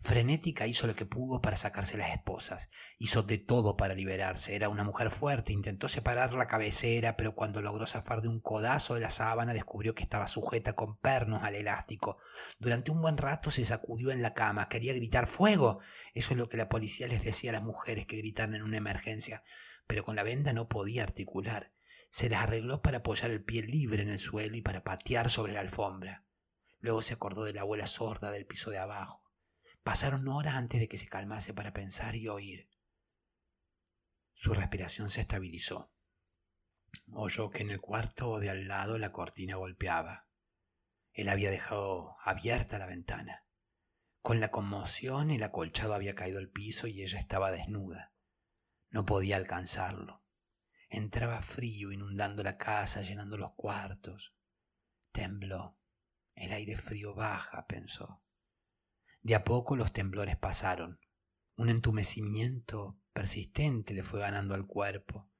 Frenética 0.00 0.66
hizo 0.66 0.86
lo 0.86 0.94
que 0.96 1.06
pudo 1.06 1.40
para 1.40 1.56
sacarse 1.56 1.96
las 1.96 2.10
esposas, 2.10 2.70
hizo 2.98 3.22
de 3.22 3.38
todo 3.38 3.76
para 3.76 3.94
liberarse. 3.94 4.56
Era 4.56 4.68
una 4.68 4.84
mujer 4.84 5.10
fuerte, 5.10 5.52
intentó 5.52 5.88
separar 5.88 6.34
la 6.34 6.46
cabecera, 6.46 7.16
pero 7.16 7.34
cuando 7.34 7.62
logró 7.62 7.86
zafar 7.86 8.22
de 8.22 8.28
un 8.28 8.40
codazo 8.40 8.94
de 8.94 9.00
la 9.00 9.10
sábana 9.10 9.52
descubrió 9.52 9.94
que 9.94 10.02
estaba 10.02 10.26
sujeta 10.26 10.74
con 10.74 10.98
pernos 10.98 11.42
al 11.42 11.54
elástico. 11.54 12.18
Durante 12.58 12.90
un 12.90 13.00
buen 13.00 13.16
rato 13.16 13.50
se 13.50 13.64
sacudió 13.64 14.10
en 14.10 14.22
la 14.22 14.34
cama, 14.34 14.68
quería 14.68 14.94
gritar 14.94 15.26
¡Fuego! 15.26 15.80
Eso 16.14 16.32
es 16.32 16.38
lo 16.38 16.48
que 16.48 16.56
la 16.56 16.68
policía 16.68 17.08
les 17.08 17.24
decía 17.24 17.50
a 17.50 17.54
las 17.54 17.62
mujeres 17.62 18.06
que 18.06 18.16
gritaran 18.16 18.54
en 18.54 18.62
una 18.62 18.78
emergencia, 18.78 19.42
pero 19.86 20.04
con 20.04 20.16
la 20.16 20.22
venda 20.22 20.52
no 20.52 20.68
podía 20.68 21.02
articular. 21.02 21.72
Se 22.10 22.28
las 22.28 22.42
arregló 22.42 22.80
para 22.80 22.98
apoyar 22.98 23.30
el 23.30 23.42
pie 23.42 23.62
libre 23.62 24.02
en 24.02 24.10
el 24.10 24.20
suelo 24.20 24.56
y 24.56 24.62
para 24.62 24.84
patear 24.84 25.30
sobre 25.30 25.52
la 25.52 25.60
alfombra. 25.60 26.24
Luego 26.78 27.02
se 27.02 27.14
acordó 27.14 27.44
de 27.44 27.54
la 27.54 27.62
abuela 27.62 27.86
sorda 27.86 28.30
del 28.30 28.46
piso 28.46 28.70
de 28.70 28.78
abajo 28.78 29.23
Pasaron 29.84 30.26
horas 30.28 30.54
antes 30.54 30.80
de 30.80 30.88
que 30.88 30.96
se 30.96 31.08
calmase 31.08 31.52
para 31.52 31.74
pensar 31.74 32.16
y 32.16 32.26
oír. 32.26 32.70
Su 34.32 34.54
respiración 34.54 35.10
se 35.10 35.20
estabilizó. 35.20 35.92
Oyó 37.12 37.50
que 37.50 37.62
en 37.62 37.70
el 37.70 37.82
cuarto 37.82 38.40
de 38.40 38.48
al 38.48 38.66
lado 38.66 38.98
la 38.98 39.12
cortina 39.12 39.56
golpeaba. 39.56 40.26
Él 41.12 41.28
había 41.28 41.50
dejado 41.50 42.16
abierta 42.24 42.78
la 42.78 42.86
ventana. 42.86 43.44
Con 44.22 44.40
la 44.40 44.50
conmoción 44.50 45.30
el 45.30 45.42
acolchado 45.42 45.92
había 45.92 46.14
caído 46.14 46.38
al 46.38 46.48
piso 46.48 46.86
y 46.86 47.02
ella 47.02 47.18
estaba 47.18 47.50
desnuda. 47.50 48.14
No 48.88 49.04
podía 49.04 49.36
alcanzarlo. 49.36 50.24
Entraba 50.88 51.42
frío 51.42 51.92
inundando 51.92 52.42
la 52.42 52.56
casa, 52.56 53.02
llenando 53.02 53.36
los 53.36 53.52
cuartos. 53.52 54.34
Tembló. 55.12 55.76
El 56.34 56.52
aire 56.52 56.78
frío 56.78 57.14
baja, 57.14 57.66
pensó. 57.66 58.23
De 59.24 59.34
a 59.34 59.42
poco 59.42 59.74
los 59.74 59.94
temblores 59.94 60.36
pasaron. 60.36 61.00
Un 61.56 61.70
entumecimiento 61.70 63.00
persistente 63.14 63.94
le 63.94 64.02
fue 64.02 64.20
ganando 64.20 64.54
al 64.54 64.66
cuerpo. 64.66 65.30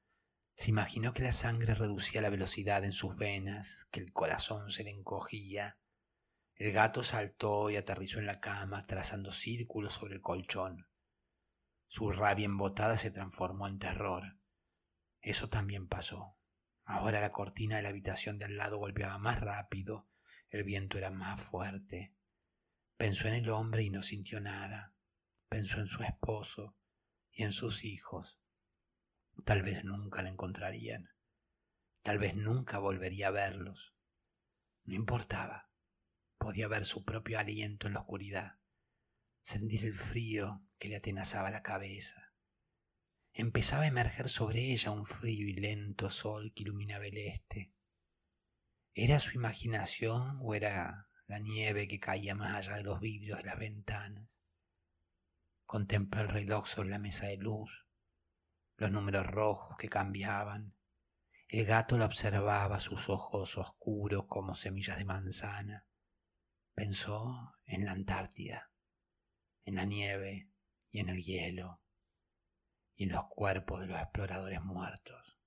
Se 0.54 0.70
imaginó 0.70 1.12
que 1.12 1.22
la 1.22 1.32
sangre 1.32 1.74
reducía 1.74 2.22
la 2.22 2.30
velocidad 2.30 2.82
en 2.82 2.92
sus 2.92 3.14
venas, 3.14 3.86
que 3.90 4.00
el 4.00 4.10
corazón 4.14 4.72
se 4.72 4.84
le 4.84 4.90
encogía. 4.90 5.78
El 6.54 6.72
gato 6.72 7.02
saltó 7.02 7.68
y 7.68 7.76
aterrizó 7.76 8.20
en 8.20 8.24
la 8.24 8.40
cama, 8.40 8.82
trazando 8.84 9.32
círculos 9.32 9.92
sobre 9.92 10.14
el 10.14 10.22
colchón. 10.22 10.88
Su 11.86 12.10
rabia 12.10 12.46
embotada 12.46 12.96
se 12.96 13.10
transformó 13.10 13.68
en 13.68 13.78
terror. 13.78 14.38
Eso 15.20 15.50
también 15.50 15.88
pasó. 15.88 16.38
Ahora 16.84 17.20
la 17.20 17.32
cortina 17.32 17.76
de 17.76 17.82
la 17.82 17.90
habitación 17.90 18.38
de 18.38 18.46
al 18.46 18.56
lado 18.56 18.78
golpeaba 18.78 19.18
más 19.18 19.40
rápido, 19.40 20.08
el 20.48 20.64
viento 20.64 20.96
era 20.96 21.10
más 21.10 21.38
fuerte. 21.38 22.13
Pensó 22.96 23.28
en 23.28 23.34
el 23.34 23.50
hombre 23.50 23.82
y 23.82 23.90
no 23.90 24.02
sintió 24.02 24.40
nada. 24.40 24.94
Pensó 25.48 25.80
en 25.80 25.88
su 25.88 26.02
esposo 26.02 26.76
y 27.32 27.42
en 27.42 27.52
sus 27.52 27.84
hijos. 27.84 28.38
Tal 29.44 29.62
vez 29.62 29.84
nunca 29.84 30.22
la 30.22 30.30
encontrarían. 30.30 31.10
Tal 32.02 32.18
vez 32.18 32.36
nunca 32.36 32.78
volvería 32.78 33.28
a 33.28 33.32
verlos. 33.32 33.94
No 34.84 34.94
importaba. 34.94 35.70
Podía 36.38 36.68
ver 36.68 36.84
su 36.84 37.04
propio 37.04 37.38
aliento 37.38 37.86
en 37.86 37.94
la 37.94 38.00
oscuridad, 38.00 38.58
sentir 39.42 39.84
el 39.84 39.94
frío 39.94 40.62
que 40.78 40.88
le 40.88 40.96
atenazaba 40.96 41.50
la 41.50 41.62
cabeza. 41.62 42.34
Empezaba 43.32 43.84
a 43.84 43.88
emerger 43.88 44.28
sobre 44.28 44.72
ella 44.72 44.90
un 44.90 45.06
frío 45.06 45.48
y 45.48 45.54
lento 45.54 46.10
sol 46.10 46.52
que 46.54 46.62
iluminaba 46.62 47.06
el 47.06 47.16
este. 47.16 47.72
¿Era 48.92 49.18
su 49.18 49.32
imaginación 49.32 50.38
o 50.42 50.54
era 50.54 51.08
la 51.26 51.38
nieve 51.38 51.88
que 51.88 51.98
caía 51.98 52.34
más 52.34 52.54
allá 52.54 52.76
de 52.76 52.82
los 52.82 53.00
vidrios 53.00 53.38
de 53.38 53.44
las 53.44 53.58
ventanas. 53.58 54.40
Contempló 55.64 56.20
el 56.20 56.28
reloj 56.28 56.66
sobre 56.66 56.90
la 56.90 56.98
mesa 56.98 57.26
de 57.26 57.38
luz, 57.38 57.86
los 58.76 58.90
números 58.90 59.26
rojos 59.26 59.76
que 59.78 59.88
cambiaban. 59.88 60.74
El 61.48 61.64
gato 61.64 61.96
la 61.96 62.06
observaba, 62.06 62.80
sus 62.80 63.08
ojos 63.08 63.56
oscuros 63.56 64.26
como 64.26 64.54
semillas 64.54 64.98
de 64.98 65.04
manzana. 65.04 65.86
Pensó 66.74 67.54
en 67.64 67.84
la 67.84 67.92
Antártida, 67.92 68.72
en 69.64 69.76
la 69.76 69.84
nieve 69.84 70.50
y 70.90 70.98
en 70.98 71.08
el 71.08 71.22
hielo, 71.22 71.80
y 72.96 73.04
en 73.04 73.12
los 73.12 73.26
cuerpos 73.28 73.80
de 73.80 73.86
los 73.86 74.00
exploradores 74.00 74.62
muertos. 74.62 75.38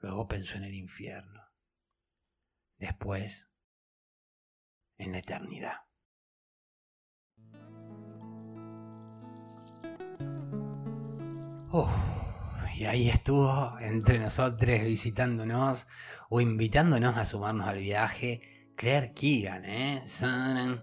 Luego 0.00 0.28
pensó 0.28 0.56
en 0.58 0.64
el 0.64 0.74
infierno. 0.74 1.42
Después 2.76 3.48
en 4.98 5.12
la 5.12 5.18
eternidad. 5.18 5.88
y 12.78 12.84
ahí 12.84 13.08
estuvo 13.08 13.76
entre 13.80 14.20
nosotros 14.20 14.82
visitándonos 14.82 15.88
o 16.28 16.40
invitándonos 16.40 17.16
a 17.16 17.24
sumarnos 17.24 17.66
al 17.66 17.80
viaje 17.80 18.57
Claire 18.78 19.10
Keegan, 19.12 19.64
¿eh? 19.64 20.04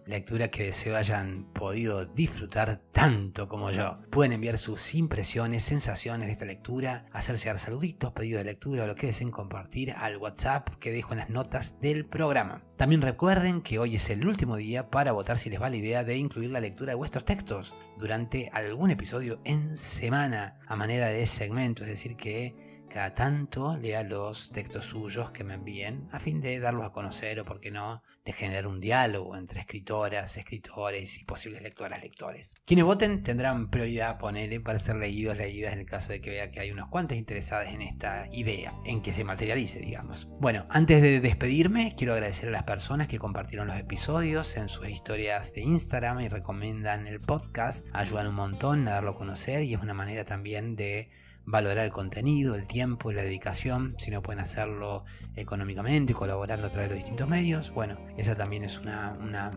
Lectura 0.06 0.50
que 0.50 0.66
deseo 0.66 0.98
hayan 0.98 1.46
podido 1.54 2.06
disfrutar 2.06 2.82
tanto 2.91 3.48
como 3.48 3.72
yo. 3.72 4.00
Pueden 4.10 4.34
enviar 4.34 4.58
sus 4.58 4.96
impresiones, 4.96 5.64
sensaciones 5.64 6.28
de 6.28 6.34
esta 6.34 6.43
lectura, 6.43 7.06
hacer 7.14 7.38
llegar 7.38 7.58
saluditos, 7.58 8.12
pedidos 8.12 8.39
de 8.39 8.52
lectura 8.52 8.84
o 8.84 8.88
lo 8.88 8.96
que 8.96 9.08
deseen 9.08 9.32
compartir 9.32 9.93
al 9.93 10.18
WhatsApp 10.18 10.72
que 10.78 10.91
dejo 10.91 11.14
en 11.14 11.20
las 11.20 11.30
notas 11.30 11.80
del 11.80 12.06
programa. 12.06 12.66
También 12.76 13.02
recuerden 13.02 13.62
que 13.62 13.80
hoy 13.80 13.96
es 13.96 14.10
el 14.10 14.28
último 14.28 14.58
día 14.58 14.89
para 14.89 15.14
votar 15.14 15.38
si 15.38 15.50
les 15.50 15.62
va 15.62 15.70
la 15.70 15.78
idea 15.78 16.04
de 16.04 16.18
incluir 16.18 16.50
la 16.50 16.60
lectura 16.60 16.91
de 16.91 16.98
vuestros 16.98 17.24
textos 17.24 17.76
durante 17.98 18.50
algún 18.52 18.91
episodio 18.91 19.39
en 19.46 19.78
semana 19.78 20.60
a 20.68 20.76
manera 20.76 21.08
de 21.08 21.26
segmento, 21.28 21.84
es 21.84 21.91
decir 21.91 22.18
que 22.18 22.64
cada 22.96 23.14
tanto 23.14 23.76
lea 23.76 24.04
los 24.04 24.52
textos 24.52 24.86
suyos 24.86 25.32
que 25.32 25.43
me 25.43 25.56
envíen 25.56 26.08
a 26.14 26.20
fin 26.22 26.39
de 26.39 26.58
darlos 26.62 26.86
a 26.86 26.93
conocer 26.93 27.38
o, 27.41 27.43
por 27.43 27.60
qué 27.60 27.70
no, 27.70 28.02
de 28.24 28.32
generar 28.32 28.68
un 28.68 28.80
diálogo 28.80 29.36
entre 29.36 29.60
escritoras, 29.60 30.38
escritores 30.38 31.20
y 31.20 31.26
posibles 31.26 31.62
lectoras, 31.62 32.02
lectores. 32.02 32.56
Quienes 32.64 32.86
voten 32.86 33.22
tendrán 33.22 33.70
prioridad, 33.70 34.18
ponele, 34.18 34.62
para 34.62 34.80
ser 34.80 34.96
leídos, 34.96 35.36
leídas 35.36 35.74
en 35.74 35.80
el 35.80 35.86
caso 35.86 36.14
de 36.14 36.22
que 36.22 36.30
vea 36.30 36.52
que 36.52 36.62
hay 36.62 36.72
unos 36.72 36.88
cuantos 36.88 37.18
interesados 37.18 37.68
en 37.68 37.82
esta 37.82 38.30
idea, 38.32 38.74
en 38.86 39.02
que 39.02 39.12
se 39.12 39.26
materialice, 39.26 39.82
digamos. 39.82 40.30
Bueno, 40.39 40.66
antes 40.70 41.02
de 41.02 41.20
despedirme, 41.20 41.96
quiero 41.98 42.14
agradecer 42.14 42.48
a 42.48 42.54
las 42.54 42.64
personas 42.64 43.10
que 43.10 43.20
compartieron 43.20 43.68
los 43.68 43.78
episodios 43.78 44.56
en 44.56 44.70
sus 44.70 44.88
historias 44.88 45.52
de 45.52 45.64
Instagram 45.64 46.22
y 46.22 46.30
recomiendan 46.30 47.08
el 47.08 47.20
podcast. 47.20 47.86
Ayudan 47.91 48.28
un 48.28 48.36
montón 48.36 48.88
a 48.88 48.91
darlo 48.91 49.12
a 49.12 49.18
conocer 49.18 49.64
y 49.64 49.74
es 49.74 49.82
una 49.82 49.93
manera 49.93 50.24
también 50.24 50.78
de 50.78 51.10
valorar 51.46 51.86
el 51.86 51.91
contenido, 51.91 52.56
el 52.56 52.68
tiempo 52.68 53.12
y 53.12 53.16
la 53.16 53.22
dedicación, 53.22 53.96
si 53.98 54.12
no 54.12 54.22
pueden 54.22 54.41
hacerlo 54.41 55.06
económicamente, 55.36 56.14
colaborando 56.14 56.68
a 56.68 56.70
través 56.70 56.89
de 56.89 56.96
los 56.96 57.04
distintos 57.04 57.28
medios, 57.28 57.72
bueno, 57.72 57.98
esa 58.18 58.36
también 58.36 58.64
es 58.64 58.80
una, 58.80 59.18
una 59.22 59.52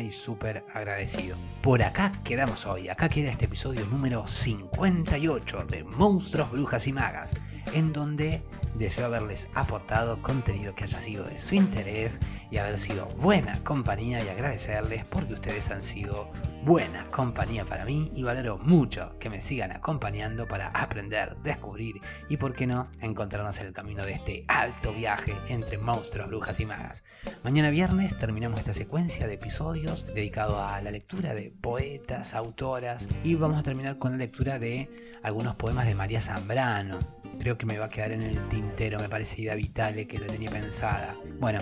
y 0.00 0.10
súper 0.10 0.64
agradecido. 0.72 1.36
Por 1.62 1.82
acá 1.82 2.12
quedamos 2.24 2.66
hoy, 2.66 2.88
acá 2.88 3.08
queda 3.08 3.30
este 3.30 3.44
episodio 3.44 3.84
número 3.86 4.26
58 4.26 5.64
de 5.66 5.84
Monstruos, 5.84 6.50
Brujas 6.50 6.86
y 6.86 6.92
Magas, 6.92 7.36
en 7.74 7.92
donde 7.92 8.42
deseo 8.74 9.06
haberles 9.06 9.48
aportado 9.54 10.22
contenido 10.22 10.74
que 10.74 10.84
haya 10.84 10.98
sido 10.98 11.24
de 11.24 11.38
su 11.38 11.54
interés 11.54 12.18
y 12.50 12.58
haber 12.58 12.78
sido 12.78 13.06
buena 13.20 13.58
compañía 13.64 14.22
y 14.24 14.28
agradecerles 14.28 15.04
porque 15.06 15.34
ustedes 15.34 15.70
han 15.70 15.82
sido 15.82 16.30
buena 16.62 17.04
compañía 17.06 17.64
para 17.64 17.84
mí 17.84 18.10
y 18.14 18.22
valoro 18.22 18.58
mucho 18.58 19.18
que 19.18 19.30
me 19.30 19.40
sigan 19.40 19.72
acompañando 19.72 20.46
para 20.46 20.68
aprender, 20.68 21.36
descubrir 21.42 22.00
y, 22.28 22.36
por 22.36 22.54
qué 22.54 22.66
no, 22.66 22.88
encontrarnos 23.00 23.58
en 23.60 23.66
el 23.66 23.72
camino 23.72 24.04
de 24.04 24.12
este 24.12 24.44
alto 24.48 24.92
viaje 24.92 25.34
entre 25.48 25.78
monstruos, 25.78 26.28
brujas 26.28 26.60
y 26.60 26.66
magas. 26.66 27.04
Mañana 27.44 27.70
viernes 27.70 28.18
terminamos 28.18 28.60
esta 28.60 28.74
secuencia 28.74 29.26
de 29.26 29.34
episodios 29.34 30.06
dedicado 30.06 30.62
a 30.62 30.80
la 30.82 30.90
lectura 30.90 31.34
de 31.34 31.50
poetas, 31.50 32.34
autoras 32.34 33.08
y 33.24 33.34
vamos 33.34 33.58
a 33.58 33.62
terminar 33.62 33.98
con 33.98 34.12
la 34.12 34.18
lectura 34.18 34.58
de 34.58 34.90
algunos 35.22 35.56
poemas 35.56 35.86
de 35.86 35.94
María 35.94 36.20
Zambrano. 36.20 37.19
Creo 37.40 37.58
que 37.58 37.66
me 37.66 37.78
va 37.78 37.86
a 37.86 37.88
quedar 37.88 38.12
en 38.12 38.22
el 38.22 38.48
tintero, 38.48 38.98
me 39.00 39.08
parece 39.08 39.40
idea 39.42 39.54
vital 39.54 40.06
que 40.06 40.18
la 40.18 40.26
tenía 40.26 40.50
pensada. 40.50 41.14
Bueno, 41.40 41.58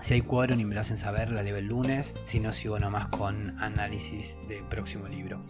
si 0.00 0.14
hay 0.14 0.22
quórum 0.22 0.58
y 0.60 0.64
me 0.64 0.74
lo 0.74 0.80
hacen 0.80 0.96
saber, 0.96 1.30
la 1.30 1.42
leo 1.42 1.56
el 1.56 1.66
lunes. 1.66 2.14
Si 2.24 2.40
no, 2.40 2.52
sigo 2.52 2.78
nomás 2.78 3.08
con 3.08 3.58
análisis 3.60 4.38
del 4.48 4.64
próximo 4.64 5.08
libro 5.08 5.44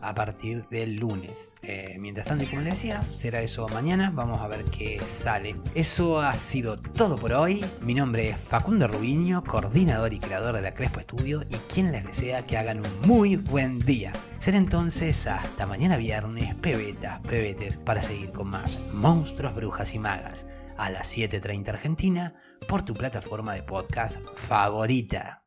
a 0.00 0.14
partir 0.14 0.66
del 0.68 0.96
lunes. 0.96 1.54
Eh, 1.62 1.96
mientras 1.98 2.26
tanto, 2.26 2.44
como 2.48 2.62
les 2.62 2.74
decía, 2.74 3.02
será 3.02 3.40
eso 3.40 3.68
mañana. 3.68 4.10
Vamos 4.14 4.40
a 4.40 4.48
ver 4.48 4.64
qué 4.64 5.00
sale. 5.06 5.56
Eso 5.74 6.20
ha 6.20 6.32
sido 6.34 6.76
todo 6.76 7.16
por 7.16 7.32
hoy. 7.32 7.64
Mi 7.80 7.94
nombre 7.94 8.30
es 8.30 8.36
Facundo 8.38 8.88
Rubiño, 8.88 9.44
coordinador 9.44 10.12
y 10.12 10.18
creador 10.18 10.54
de 10.54 10.62
la 10.62 10.74
Crespo 10.74 11.00
Estudio 11.00 11.42
y 11.48 11.56
quien 11.72 11.92
les 11.92 12.04
desea 12.04 12.46
que 12.46 12.56
hagan 12.56 12.78
un 12.78 13.08
muy 13.08 13.36
buen 13.36 13.78
día. 13.78 14.12
Será 14.38 14.58
entonces 14.58 15.26
hasta 15.26 15.66
mañana 15.66 15.96
viernes, 15.96 16.54
pebetas, 16.56 17.20
pebetes, 17.20 17.76
para 17.76 18.02
seguir 18.02 18.30
con 18.30 18.48
más 18.48 18.78
monstruos, 18.92 19.54
brujas 19.54 19.94
y 19.94 19.98
magas 19.98 20.46
a 20.76 20.90
las 20.90 21.14
7.30 21.14 21.68
Argentina 21.68 22.34
por 22.68 22.82
tu 22.82 22.94
plataforma 22.94 23.52
de 23.52 23.62
podcast 23.62 24.20
favorita. 24.36 25.42